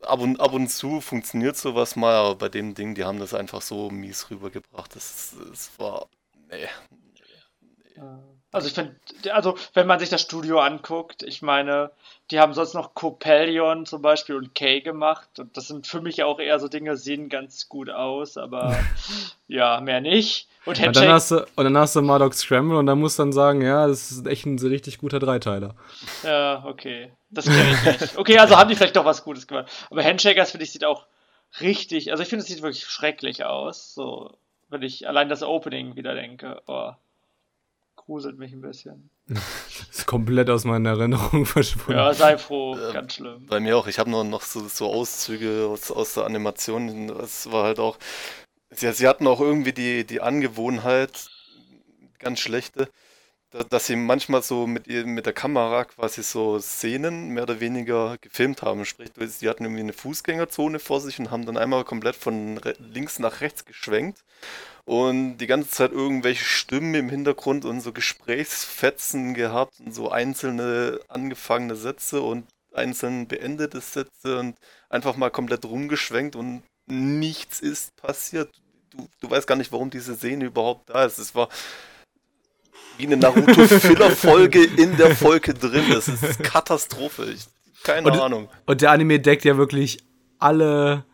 [0.03, 3.35] ab und, ab und zu funktioniert sowas mal, aber bei dem Ding, die haben das
[3.35, 4.95] einfach so mies rübergebracht.
[4.95, 6.09] Das, das war.
[6.51, 6.69] Nee.
[7.97, 8.03] nee.
[8.51, 8.97] Also ich finde,
[9.33, 11.91] also wenn man sich das Studio anguckt, ich meine,
[12.31, 16.23] die haben sonst noch Copelion zum Beispiel und Kay gemacht und das sind für mich
[16.23, 18.79] auch eher so Dinge, sehen ganz gut aus, aber
[19.49, 20.49] ja, mehr nicht.
[20.69, 23.23] Und, und, dann hast du, und dann hast du Marduk Scramble und dann musst du
[23.23, 25.75] dann sagen, ja, das ist echt ein richtig guter Dreiteiler.
[26.23, 27.11] Ja, okay.
[27.31, 28.19] Das kenne ich nicht.
[28.19, 29.71] Okay, also haben die vielleicht doch was Gutes gemacht.
[29.89, 31.07] Aber Handshakers, finde ich, sieht auch
[31.63, 33.95] richtig, also ich finde, es sieht wirklich schrecklich aus.
[33.95, 34.37] So,
[34.69, 36.61] wenn ich allein das Opening wieder denke.
[36.67, 36.93] Oh,
[37.97, 39.09] gruselt mich ein bisschen.
[39.91, 41.99] ist komplett aus meiner Erinnerung verschwunden.
[41.99, 43.47] Ja, sei froh, äh, ganz schlimm.
[43.47, 47.09] Bei mir auch, ich habe nur noch so, so Auszüge aus, aus der Animation.
[47.09, 47.97] Es war halt auch
[48.71, 51.31] Sie, sie hatten auch irgendwie die, die Angewohnheit,
[52.19, 52.91] ganz schlechte,
[53.71, 58.61] dass sie manchmal so mit, mit der Kamera quasi so Szenen mehr oder weniger gefilmt
[58.63, 58.85] haben.
[58.85, 63.19] Sprich, sie hatten irgendwie eine Fußgängerzone vor sich und haben dann einmal komplett von links
[63.19, 64.23] nach rechts geschwenkt
[64.85, 71.01] und die ganze Zeit irgendwelche Stimmen im Hintergrund und so Gesprächsfetzen gehabt und so einzelne
[71.09, 74.59] angefangene Sätze und einzeln beendete Sätze und
[74.91, 78.51] einfach mal komplett rumgeschwenkt und nichts ist passiert.
[78.91, 81.19] Du, du weißt gar nicht, warum diese Szene überhaupt da ist.
[81.19, 81.49] Es war
[82.97, 85.85] wie eine Naruto-Filler-Folge in der Folge drin.
[85.91, 87.27] Das ist Katastrophe.
[87.33, 87.47] Ich,
[87.85, 88.49] keine und, Ahnung.
[88.67, 89.99] Und der Anime deckt ja wirklich
[90.39, 91.05] alle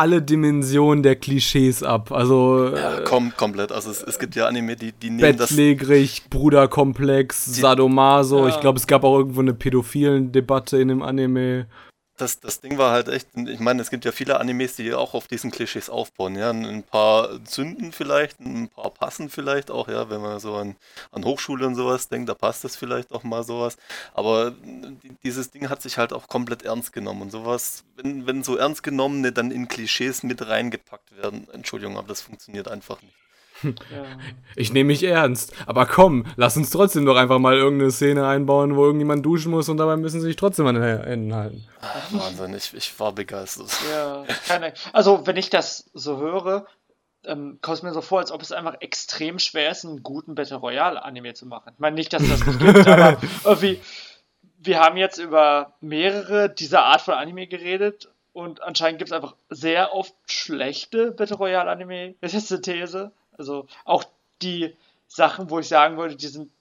[0.00, 2.10] alle Dimensionen der Klischees ab.
[2.10, 3.70] Also ja, kom komplett.
[3.70, 8.46] Also es, es, gibt ja Anime, die, die nehmen Bettlägerig, das Bruderkomplex, Sadomaso.
[8.46, 8.54] Ja.
[8.54, 11.66] Ich glaube, es gab auch irgendwo eine pädophilen Debatte in dem Anime
[12.20, 15.14] das, das Ding war halt echt, ich meine, es gibt ja viele Animes, die auch
[15.14, 16.50] auf diesen Klischees aufbauen, ja.
[16.50, 20.76] Ein paar zünden vielleicht, ein paar passen vielleicht auch, ja, wenn man so an,
[21.12, 23.76] an Hochschule und sowas denkt, da passt das vielleicht auch mal sowas.
[24.14, 24.54] Aber
[25.24, 28.82] dieses Ding hat sich halt auch komplett ernst genommen und sowas, wenn, wenn so ernst
[28.82, 33.14] genommene dann in Klischees mit reingepackt werden, Entschuldigung, aber das funktioniert einfach nicht.
[34.56, 35.52] Ich nehme mich ernst.
[35.66, 39.68] Aber komm, lass uns trotzdem doch einfach mal irgendeine Szene einbauen, wo irgendjemand duschen muss
[39.68, 41.64] und dabei müssen sie sich trotzdem an den Händen halten.
[41.80, 43.70] Ach, Wahnsinn, ich, ich war begeistert.
[43.92, 46.66] Ja, keine, also wenn ich das so höre,
[47.24, 50.34] ähm, kommt es mir so vor, als ob es einfach extrem schwer ist, einen guten
[50.34, 51.72] Battle Royale Anime zu machen.
[51.74, 53.80] Ich meine nicht, dass das nicht gibt, aber irgendwie,
[54.58, 59.34] wir haben jetzt über mehrere dieser Art von Anime geredet und anscheinend gibt es einfach
[59.48, 62.14] sehr oft schlechte Battle Royale Anime.
[62.20, 63.12] Das ist eine These.
[63.40, 64.04] Also auch
[64.42, 64.76] die
[65.08, 66.52] Sachen, wo ich sagen würde, die sind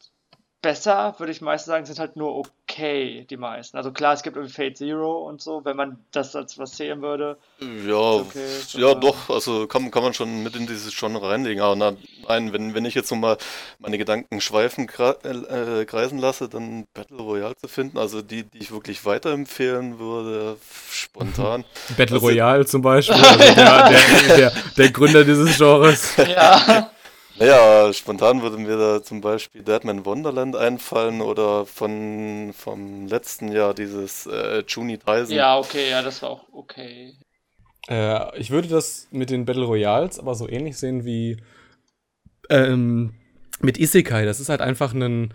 [0.62, 2.36] besser, würde ich meistens sagen, sind halt nur
[2.80, 3.78] okay, die meisten.
[3.78, 7.02] Also klar, es gibt irgendwie Fate Zero und so, wenn man das als was sehen
[7.02, 7.38] würde.
[7.60, 11.62] Ja, okay, ja doch, also kann, kann man schon mit in dieses Genre reinlegen.
[11.62, 13.38] Aber nein, wenn, wenn ich jetzt nochmal
[13.80, 18.72] meine Gedanken schweifen äh, kreisen lasse, dann Battle Royale zu finden, also die, die ich
[18.72, 20.58] wirklich weiterempfehlen würde,
[20.92, 21.65] spontan.
[21.98, 26.15] Battle also, Royale zum Beispiel, also der, der, der, der Gründer dieses Genres.
[26.18, 26.92] Ja.
[27.39, 33.73] Naja, spontan würde mir da zum Beispiel Deadman Wonderland einfallen oder von vom letzten Jahr
[33.73, 35.36] dieses äh, Juni Taisen.
[35.36, 37.15] Ja, okay, ja, das war auch okay.
[37.88, 41.38] Äh, ich würde das mit den Battle Royals aber so ähnlich sehen wie
[42.49, 43.13] ähm,
[43.62, 44.25] mit Isekai.
[44.25, 45.34] Das ist halt einfach ein,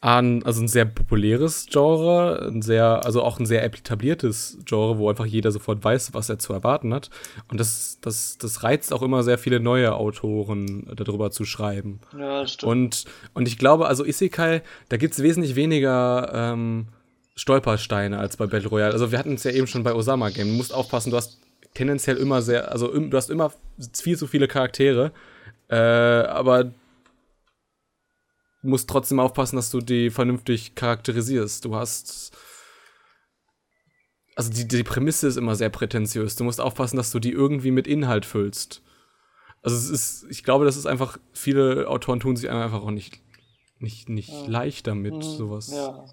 [0.00, 5.26] also ein sehr populäres Genre, ein sehr, also auch ein sehr etabliertes Genre, wo einfach
[5.26, 7.10] jeder sofort weiß, was er zu erwarten hat.
[7.48, 12.00] Und das, das, das reizt auch immer sehr viele neue Autoren darüber zu schreiben.
[12.16, 12.70] Ja, stimmt.
[12.70, 16.86] Und, und ich glaube, also Isekai, da gibt es wesentlich weniger ähm,
[17.34, 18.92] Stolpersteine als bei Battle Royale.
[18.92, 20.48] Also wir hatten es ja eben schon bei Osama Game.
[20.48, 21.40] Du musst aufpassen, du hast
[21.74, 23.52] tendenziell immer sehr, also du hast immer
[23.94, 25.10] viel zu viele Charaktere,
[25.68, 26.72] äh, aber
[28.62, 31.64] musst trotzdem aufpassen, dass du die vernünftig charakterisierst.
[31.64, 32.36] Du hast.
[34.34, 36.36] Also die, die Prämisse ist immer sehr prätentiös.
[36.36, 38.82] Du musst aufpassen, dass du die irgendwie mit Inhalt füllst.
[39.62, 43.20] Also es ist, ich glaube, das ist einfach, viele Autoren tun sich einfach auch nicht,
[43.80, 44.46] nicht, nicht ja.
[44.46, 45.22] leicht damit, mhm.
[45.22, 45.72] sowas.
[45.72, 46.04] Ja.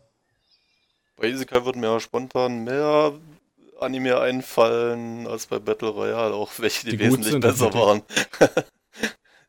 [1.18, 3.14] Bei Isekai würden mir spontan mehr
[3.80, 8.02] Anime einfallen als bei Battle Royale, auch welche, die, die wesentlich besser waren.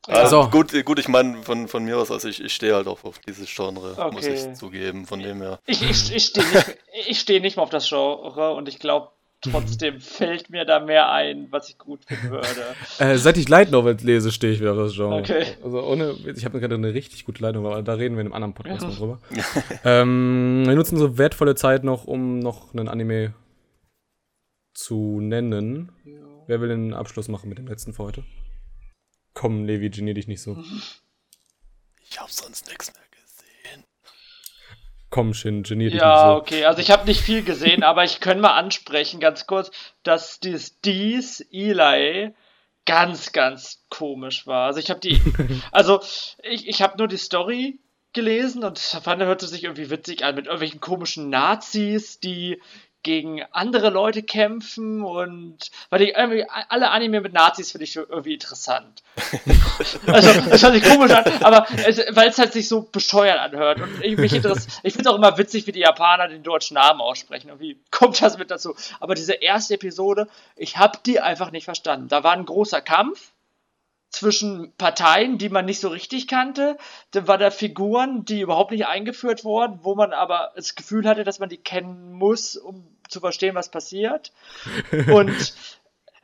[0.08, 0.48] Also.
[0.50, 3.18] gut, gut, ich meine von, von mir aus, also ich, ich stehe halt auch auf
[3.20, 4.14] dieses Genre, okay.
[4.14, 5.58] muss ich zugeben, von dem her.
[5.66, 9.08] Ich, ich, ich stehe nicht, steh nicht mal auf das Genre und ich glaube,
[9.40, 12.46] trotzdem fällt mir da mehr ein, was ich gut finden würde.
[12.98, 15.16] Äh, seit ich Light Novel lese, stehe ich wieder auf das Genre.
[15.16, 15.44] Okay.
[15.62, 18.34] Also ohne, ich habe gerade eine richtig gute Novel, aber da reden wir in einem
[18.34, 18.88] anderen Podcast ja.
[18.88, 19.18] mal drüber.
[19.84, 23.34] ähm, wir nutzen so wertvolle Zeit noch, um noch einen Anime
[24.74, 25.92] zu nennen.
[26.04, 26.12] Ja.
[26.46, 28.22] Wer will den Abschluss machen mit dem letzten für heute?
[29.36, 30.56] Komm, Levi, genier dich nicht so.
[32.08, 33.84] Ich hab sonst nichts mehr gesehen.
[35.10, 36.26] Komm, Shin, genier dich ja, nicht so.
[36.26, 39.70] Ja, okay, also ich habe nicht viel gesehen, aber ich könnte mal ansprechen, ganz kurz,
[40.02, 42.32] dass dieses Dies, Eli,
[42.86, 44.68] ganz, ganz komisch war.
[44.68, 45.20] Also ich habe die,
[45.70, 46.00] also
[46.42, 47.78] ich, ich habe nur die Story
[48.14, 52.62] gelesen und fand, hörte sich irgendwie witzig an mit irgendwelchen komischen Nazis, die
[53.06, 58.34] gegen andere Leute kämpfen und weil ich irgendwie alle Anime mit Nazis finde ich irgendwie
[58.34, 59.04] interessant.
[60.08, 63.80] also das hört sich komisch an, aber es, weil es halt sich so bescheuert anhört
[63.80, 66.74] und ich mich interessiert, ich finde es auch immer witzig, wie die Japaner den deutschen
[66.74, 67.48] Namen aussprechen.
[67.48, 68.74] Irgendwie kommt das mit dazu.
[68.98, 72.08] Aber diese erste Episode, ich habe die einfach nicht verstanden.
[72.08, 73.30] Da war ein großer Kampf
[74.16, 76.78] zwischen Parteien, die man nicht so richtig kannte.
[77.10, 81.22] Dann war da Figuren, die überhaupt nicht eingeführt wurden, wo man aber das Gefühl hatte,
[81.22, 84.32] dass man die kennen muss, um zu verstehen, was passiert.
[85.12, 85.52] Und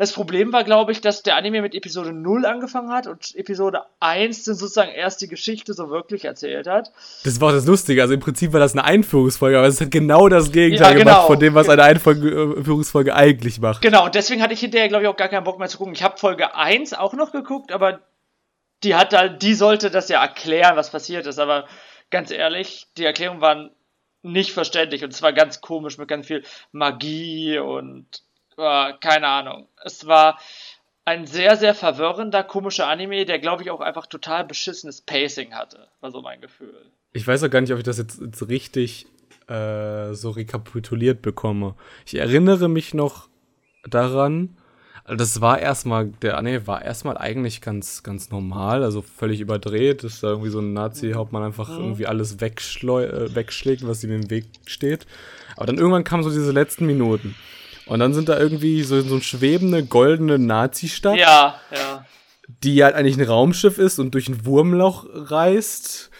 [0.03, 3.83] das Problem war, glaube ich, dass der Anime mit Episode 0 angefangen hat und Episode
[4.01, 6.91] 1 dann sozusagen erst die Geschichte so wirklich erzählt hat.
[7.23, 8.03] Das war das Lustige.
[8.03, 11.05] Also im Prinzip war das eine Einführungsfolge, aber es hat genau das Gegenteil ja, genau.
[11.05, 13.81] gemacht von dem, was eine Einführungsfolge eigentlich macht.
[13.81, 15.95] Genau, und deswegen hatte ich hinterher, glaube ich, auch gar keinen Bock mehr zu gucken.
[15.95, 18.01] Ich habe Folge 1 auch noch geguckt, aber
[18.83, 21.38] die hat da, die sollte das ja erklären, was passiert ist.
[21.38, 21.69] Aber
[22.11, 23.71] ganz ehrlich, die Erklärungen waren
[24.23, 28.25] nicht verständlich und es war ganz komisch mit ganz viel Magie und
[28.57, 29.69] äh, keine Ahnung.
[29.85, 30.38] Es war
[31.05, 35.88] ein sehr, sehr verwirrender, komischer Anime, der, glaube ich, auch einfach total beschissenes Pacing hatte.
[36.01, 36.75] War so mein Gefühl.
[37.12, 39.07] Ich weiß auch gar nicht, ob ich das jetzt, jetzt richtig
[39.49, 41.75] äh, so rekapituliert bekomme.
[42.07, 43.29] Ich erinnere mich noch
[43.85, 44.57] daran,
[45.05, 50.05] also das war erstmal, der Anime war erstmal eigentlich ganz, ganz normal, also völlig überdreht,
[50.05, 51.85] dass da irgendwie so ein Nazi-Hauptmann einfach mhm.
[51.85, 55.07] irgendwie alles äh, wegschlägt, was ihm im Weg steht.
[55.57, 57.35] Aber dann irgendwann kamen so diese letzten Minuten.
[57.87, 61.16] Und dann sind da irgendwie so, so eine schwebende goldene Nazi-Stadt.
[61.16, 62.07] Ja, ja.
[62.49, 66.11] Die halt eigentlich ein Raumschiff ist und durch ein Wurmloch reist.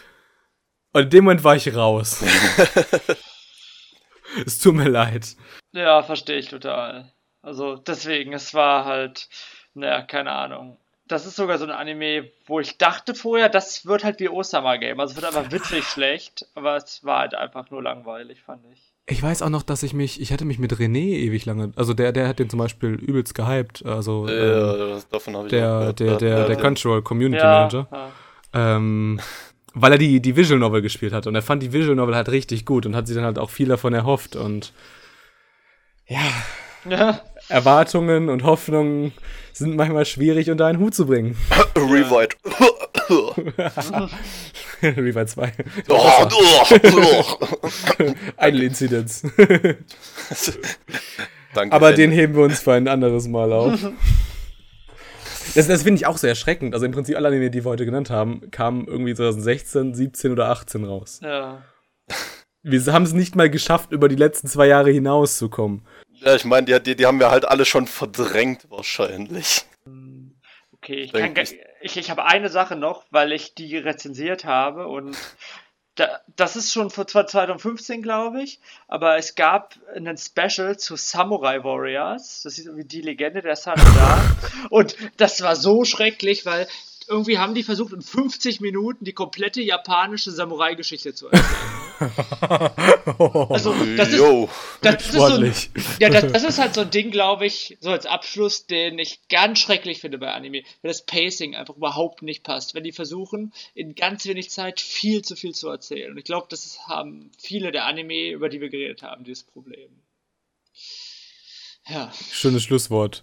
[0.93, 2.23] Und in dem Moment war ich raus.
[4.45, 5.35] es tut mir leid.
[5.71, 7.11] Ja, verstehe ich total.
[7.41, 9.27] Also deswegen, es war halt,
[9.73, 10.77] naja, keine Ahnung.
[11.07, 14.77] Das ist sogar so ein Anime, wo ich dachte vorher, das wird halt wie Osama
[14.77, 14.99] Game.
[14.99, 18.92] Also es wird einfach witzig schlecht, aber es war halt einfach nur langweilig, fand ich.
[19.05, 21.93] Ich weiß auch noch, dass ich mich, ich hatte mich mit René ewig lange, also
[21.93, 25.89] der, der hat den zum Beispiel übelst gehypt, also ja, ähm, davon habe ich der,
[25.89, 28.77] auch der, der, der, der Crunchyroll Community ja, Manager, ja.
[28.77, 29.19] Ähm,
[29.73, 32.29] weil er die, die Visual Novel gespielt hat und er fand die Visual Novel halt
[32.29, 34.71] richtig gut und hat sich dann halt auch viel davon erhofft und
[36.07, 36.21] ja,
[36.89, 37.19] ja.
[37.49, 39.11] Erwartungen und Hoffnungen
[39.51, 41.35] sind manchmal schwierig unter einen Hut zu bringen.
[41.75, 42.37] Rewrite.
[44.81, 45.53] Rewrite 2.
[48.37, 49.23] Ein Inzidenz.
[51.53, 53.79] Danke, Aber den heben wir uns für ein anderes Mal auf.
[55.55, 56.73] Das, das finde ich auch sehr erschreckend.
[56.73, 60.49] Also im Prinzip alle Anime, die wir heute genannt haben, kamen irgendwie 2016, 17 oder
[60.49, 61.19] 18 raus.
[61.21, 61.61] Ja.
[62.63, 65.85] Wir haben es nicht mal geschafft, über die letzten zwei Jahre hinauszukommen.
[66.13, 69.65] Ja, ich meine, die, die, die haben wir halt alle schon verdrängt, wahrscheinlich.
[70.71, 75.17] Okay, ich, kann, ich, ich habe eine Sache noch, weil ich die rezensiert habe und
[75.95, 81.63] da, das ist schon vor 2015, glaube ich, aber es gab einen Special zu Samurai
[81.63, 82.41] Warriors.
[82.43, 84.19] Das ist irgendwie die Legende der Samurai.
[84.71, 86.67] und das war so schrecklich, weil
[87.07, 91.83] irgendwie haben die versucht, in 50 Minuten die komplette japanische Samurai-Geschichte zu erzählen.
[93.49, 94.21] also, das ist,
[94.81, 95.53] das, ist so ein,
[95.99, 99.27] ja, das, das, ist halt so ein Ding, glaube ich, so als Abschluss, den ich
[99.29, 102.75] ganz schrecklich finde bei Anime, wenn das Pacing einfach überhaupt nicht passt.
[102.75, 106.11] Wenn die versuchen, in ganz wenig Zeit viel zu viel zu erzählen.
[106.11, 109.89] Und ich glaube, das haben viele der Anime, über die wir geredet haben, dieses Problem.
[111.87, 112.11] Ja.
[112.31, 113.21] Schönes Schlusswort.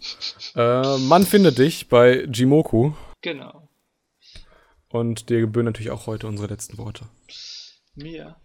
[0.55, 2.93] Äh, man findet dich bei Jimoku.
[3.23, 3.70] Genau.
[4.91, 7.05] Und dir gebühren natürlich auch heute unsere letzten Worte.
[7.95, 8.37] Mir.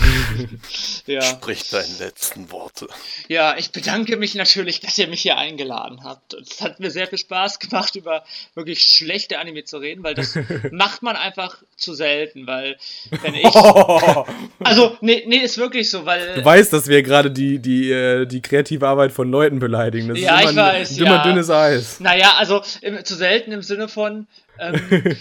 [1.06, 1.22] ja.
[1.22, 2.88] Sprich deine letzten Worte.
[3.28, 6.34] Ja, ich bedanke mich natürlich, dass ihr mich hier eingeladen habt.
[6.34, 8.24] Es hat mir sehr viel Spaß gemacht, über
[8.54, 10.36] wirklich schlechte Anime zu reden, weil das
[10.72, 12.76] macht man einfach zu selten, weil
[13.22, 13.44] wenn ich.
[14.64, 16.34] also, nee, nee, ist wirklich so, weil.
[16.34, 20.08] Du weißt, dass wir gerade die, die, äh, die kreative Arbeit von Leuten beleidigen.
[20.08, 20.90] Das ja, ist immer ich weiß.
[20.90, 21.22] Ein dümmer, ja.
[21.22, 22.00] dünnes Eis.
[22.00, 24.26] Naja, also im, zu selten im Sinne von.
[24.58, 25.16] Ähm,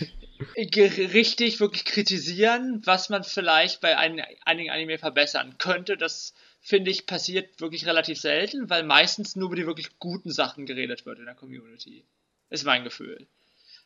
[0.55, 5.97] richtig wirklich kritisieren, was man vielleicht bei ein, einigen Anime verbessern könnte.
[5.97, 10.65] Das finde ich passiert wirklich relativ selten, weil meistens nur über die wirklich guten Sachen
[10.65, 12.03] geredet wird in der Community.
[12.49, 13.27] Ist mein Gefühl.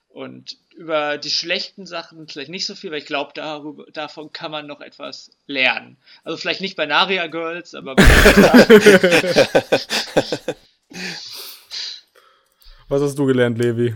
[0.07, 3.33] Und über die schlechten Sachen vielleicht nicht so viel, weil ich glaube,
[3.91, 5.97] davon kann man noch etwas lernen.
[6.23, 8.03] Also vielleicht nicht bei Naria Girls, aber bei
[12.87, 13.95] Was hast du gelernt, Levi?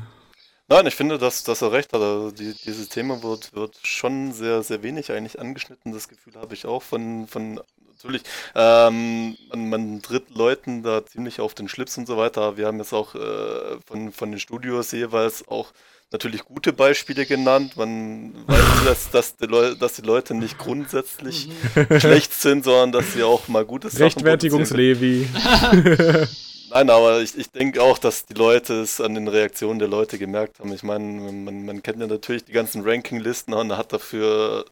[0.70, 2.02] Nein, ich finde, dass, dass er recht hat.
[2.02, 5.92] Also die, dieses Thema wird, wird schon sehr, sehr wenig eigentlich angeschnitten.
[5.92, 7.60] Das Gefühl habe ich auch von, von
[7.92, 8.22] natürlich,
[8.54, 12.56] ähm, man, man tritt Leuten da ziemlich auf den Schlips und so weiter.
[12.56, 15.74] Wir haben jetzt auch äh, von, von den Studios jeweils auch
[16.12, 17.76] natürlich gute Beispiele genannt.
[17.76, 22.00] Man weiß, dass, dass, die, Leu dass die Leute nicht grundsätzlich mhm.
[22.00, 25.28] schlecht sind, sondern dass sie auch mal gutes Rechtfertigungslevi.
[26.70, 30.18] Nein, aber ich, ich denke auch, dass die Leute es an den Reaktionen der Leute
[30.18, 30.72] gemerkt haben.
[30.74, 34.66] Ich meine, man, man kennt ja natürlich die ganzen Rankinglisten und hat dafür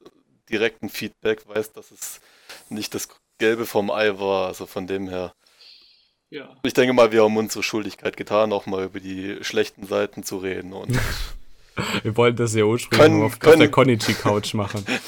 [0.49, 2.19] direkten Feedback, weiß, dass es
[2.69, 4.47] nicht das Gelbe vom Ei war.
[4.47, 5.33] Also von dem her.
[6.29, 6.55] Ja.
[6.63, 10.37] Ich denke mal, wir haben unsere Schuldigkeit getan, auch mal über die schlechten Seiten zu
[10.37, 10.97] reden und
[12.03, 13.53] Wir wollten das ja ursprünglich können, auf, können.
[13.53, 14.83] auf der Konichi-Couch machen.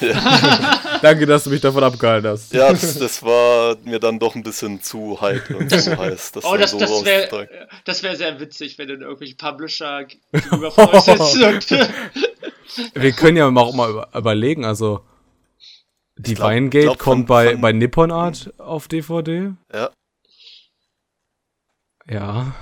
[1.02, 2.52] Danke, dass du mich davon abgehalten hast.
[2.52, 6.32] Ja, das, das, war mir dann doch ein bisschen zu heikel und zu heiß.
[6.32, 7.48] Das oh, das, so das wäre
[7.84, 11.86] wär sehr witzig, wenn dann irgendwelche Publisher euch sitzen.
[12.94, 15.04] Wir können ja auch mal überlegen, also
[16.16, 19.52] Divine Gate glaub, kommt von, bei, von, bei Nippon Art auf DVD.
[19.72, 19.90] Ja.
[22.08, 22.54] Ja.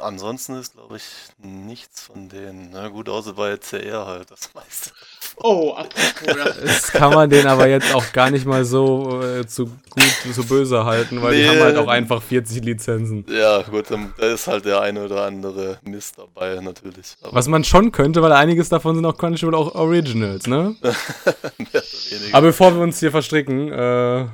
[0.00, 1.02] Ansonsten ist, glaube ich,
[1.38, 2.70] nichts von denen.
[2.72, 4.90] Na gut, außer bei CR halt das meiste.
[5.36, 6.62] Oh, apropos.
[6.62, 10.44] Das kann man den aber jetzt auch gar nicht mal so äh, zu gut, zu
[10.44, 11.42] böse halten, weil nee.
[11.42, 13.24] die haben halt auch einfach 40 Lizenzen.
[13.28, 17.16] Ja, gut, da ist halt der eine oder andere Mist dabei, natürlich.
[17.22, 20.76] Aber Was man schon könnte, weil einiges davon sind auch Crunchyroll auch Originals, ne?
[22.32, 24.26] aber bevor wir uns hier verstricken, äh,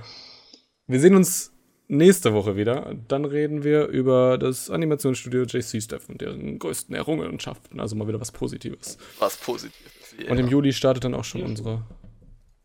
[0.87, 1.53] wir sehen uns
[1.89, 2.95] nächste Woche wieder.
[3.09, 7.81] Dann reden wir über das Animationsstudio JC Steph und deren größten Errungenschaften.
[7.81, 8.99] Also mal wieder was Positives.
[9.19, 10.15] Was Positives.
[10.19, 10.31] Yeah.
[10.31, 11.85] Und im Juli startet dann auch schon unsere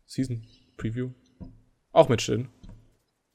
[0.06, 0.46] Season
[0.76, 1.10] Preview.
[1.92, 2.48] Auch mit Shin.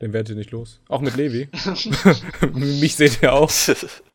[0.02, 0.82] Den werdet ihr nicht los.
[0.88, 1.50] Auch mit Levi.
[2.54, 3.52] Mich seht ihr auch.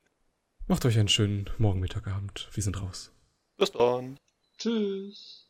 [0.66, 2.48] Macht euch einen schönen Morgen, Mittag, Abend.
[2.52, 3.12] Wir sind raus.
[3.58, 4.16] Bis dann.
[4.56, 5.43] Tschüss.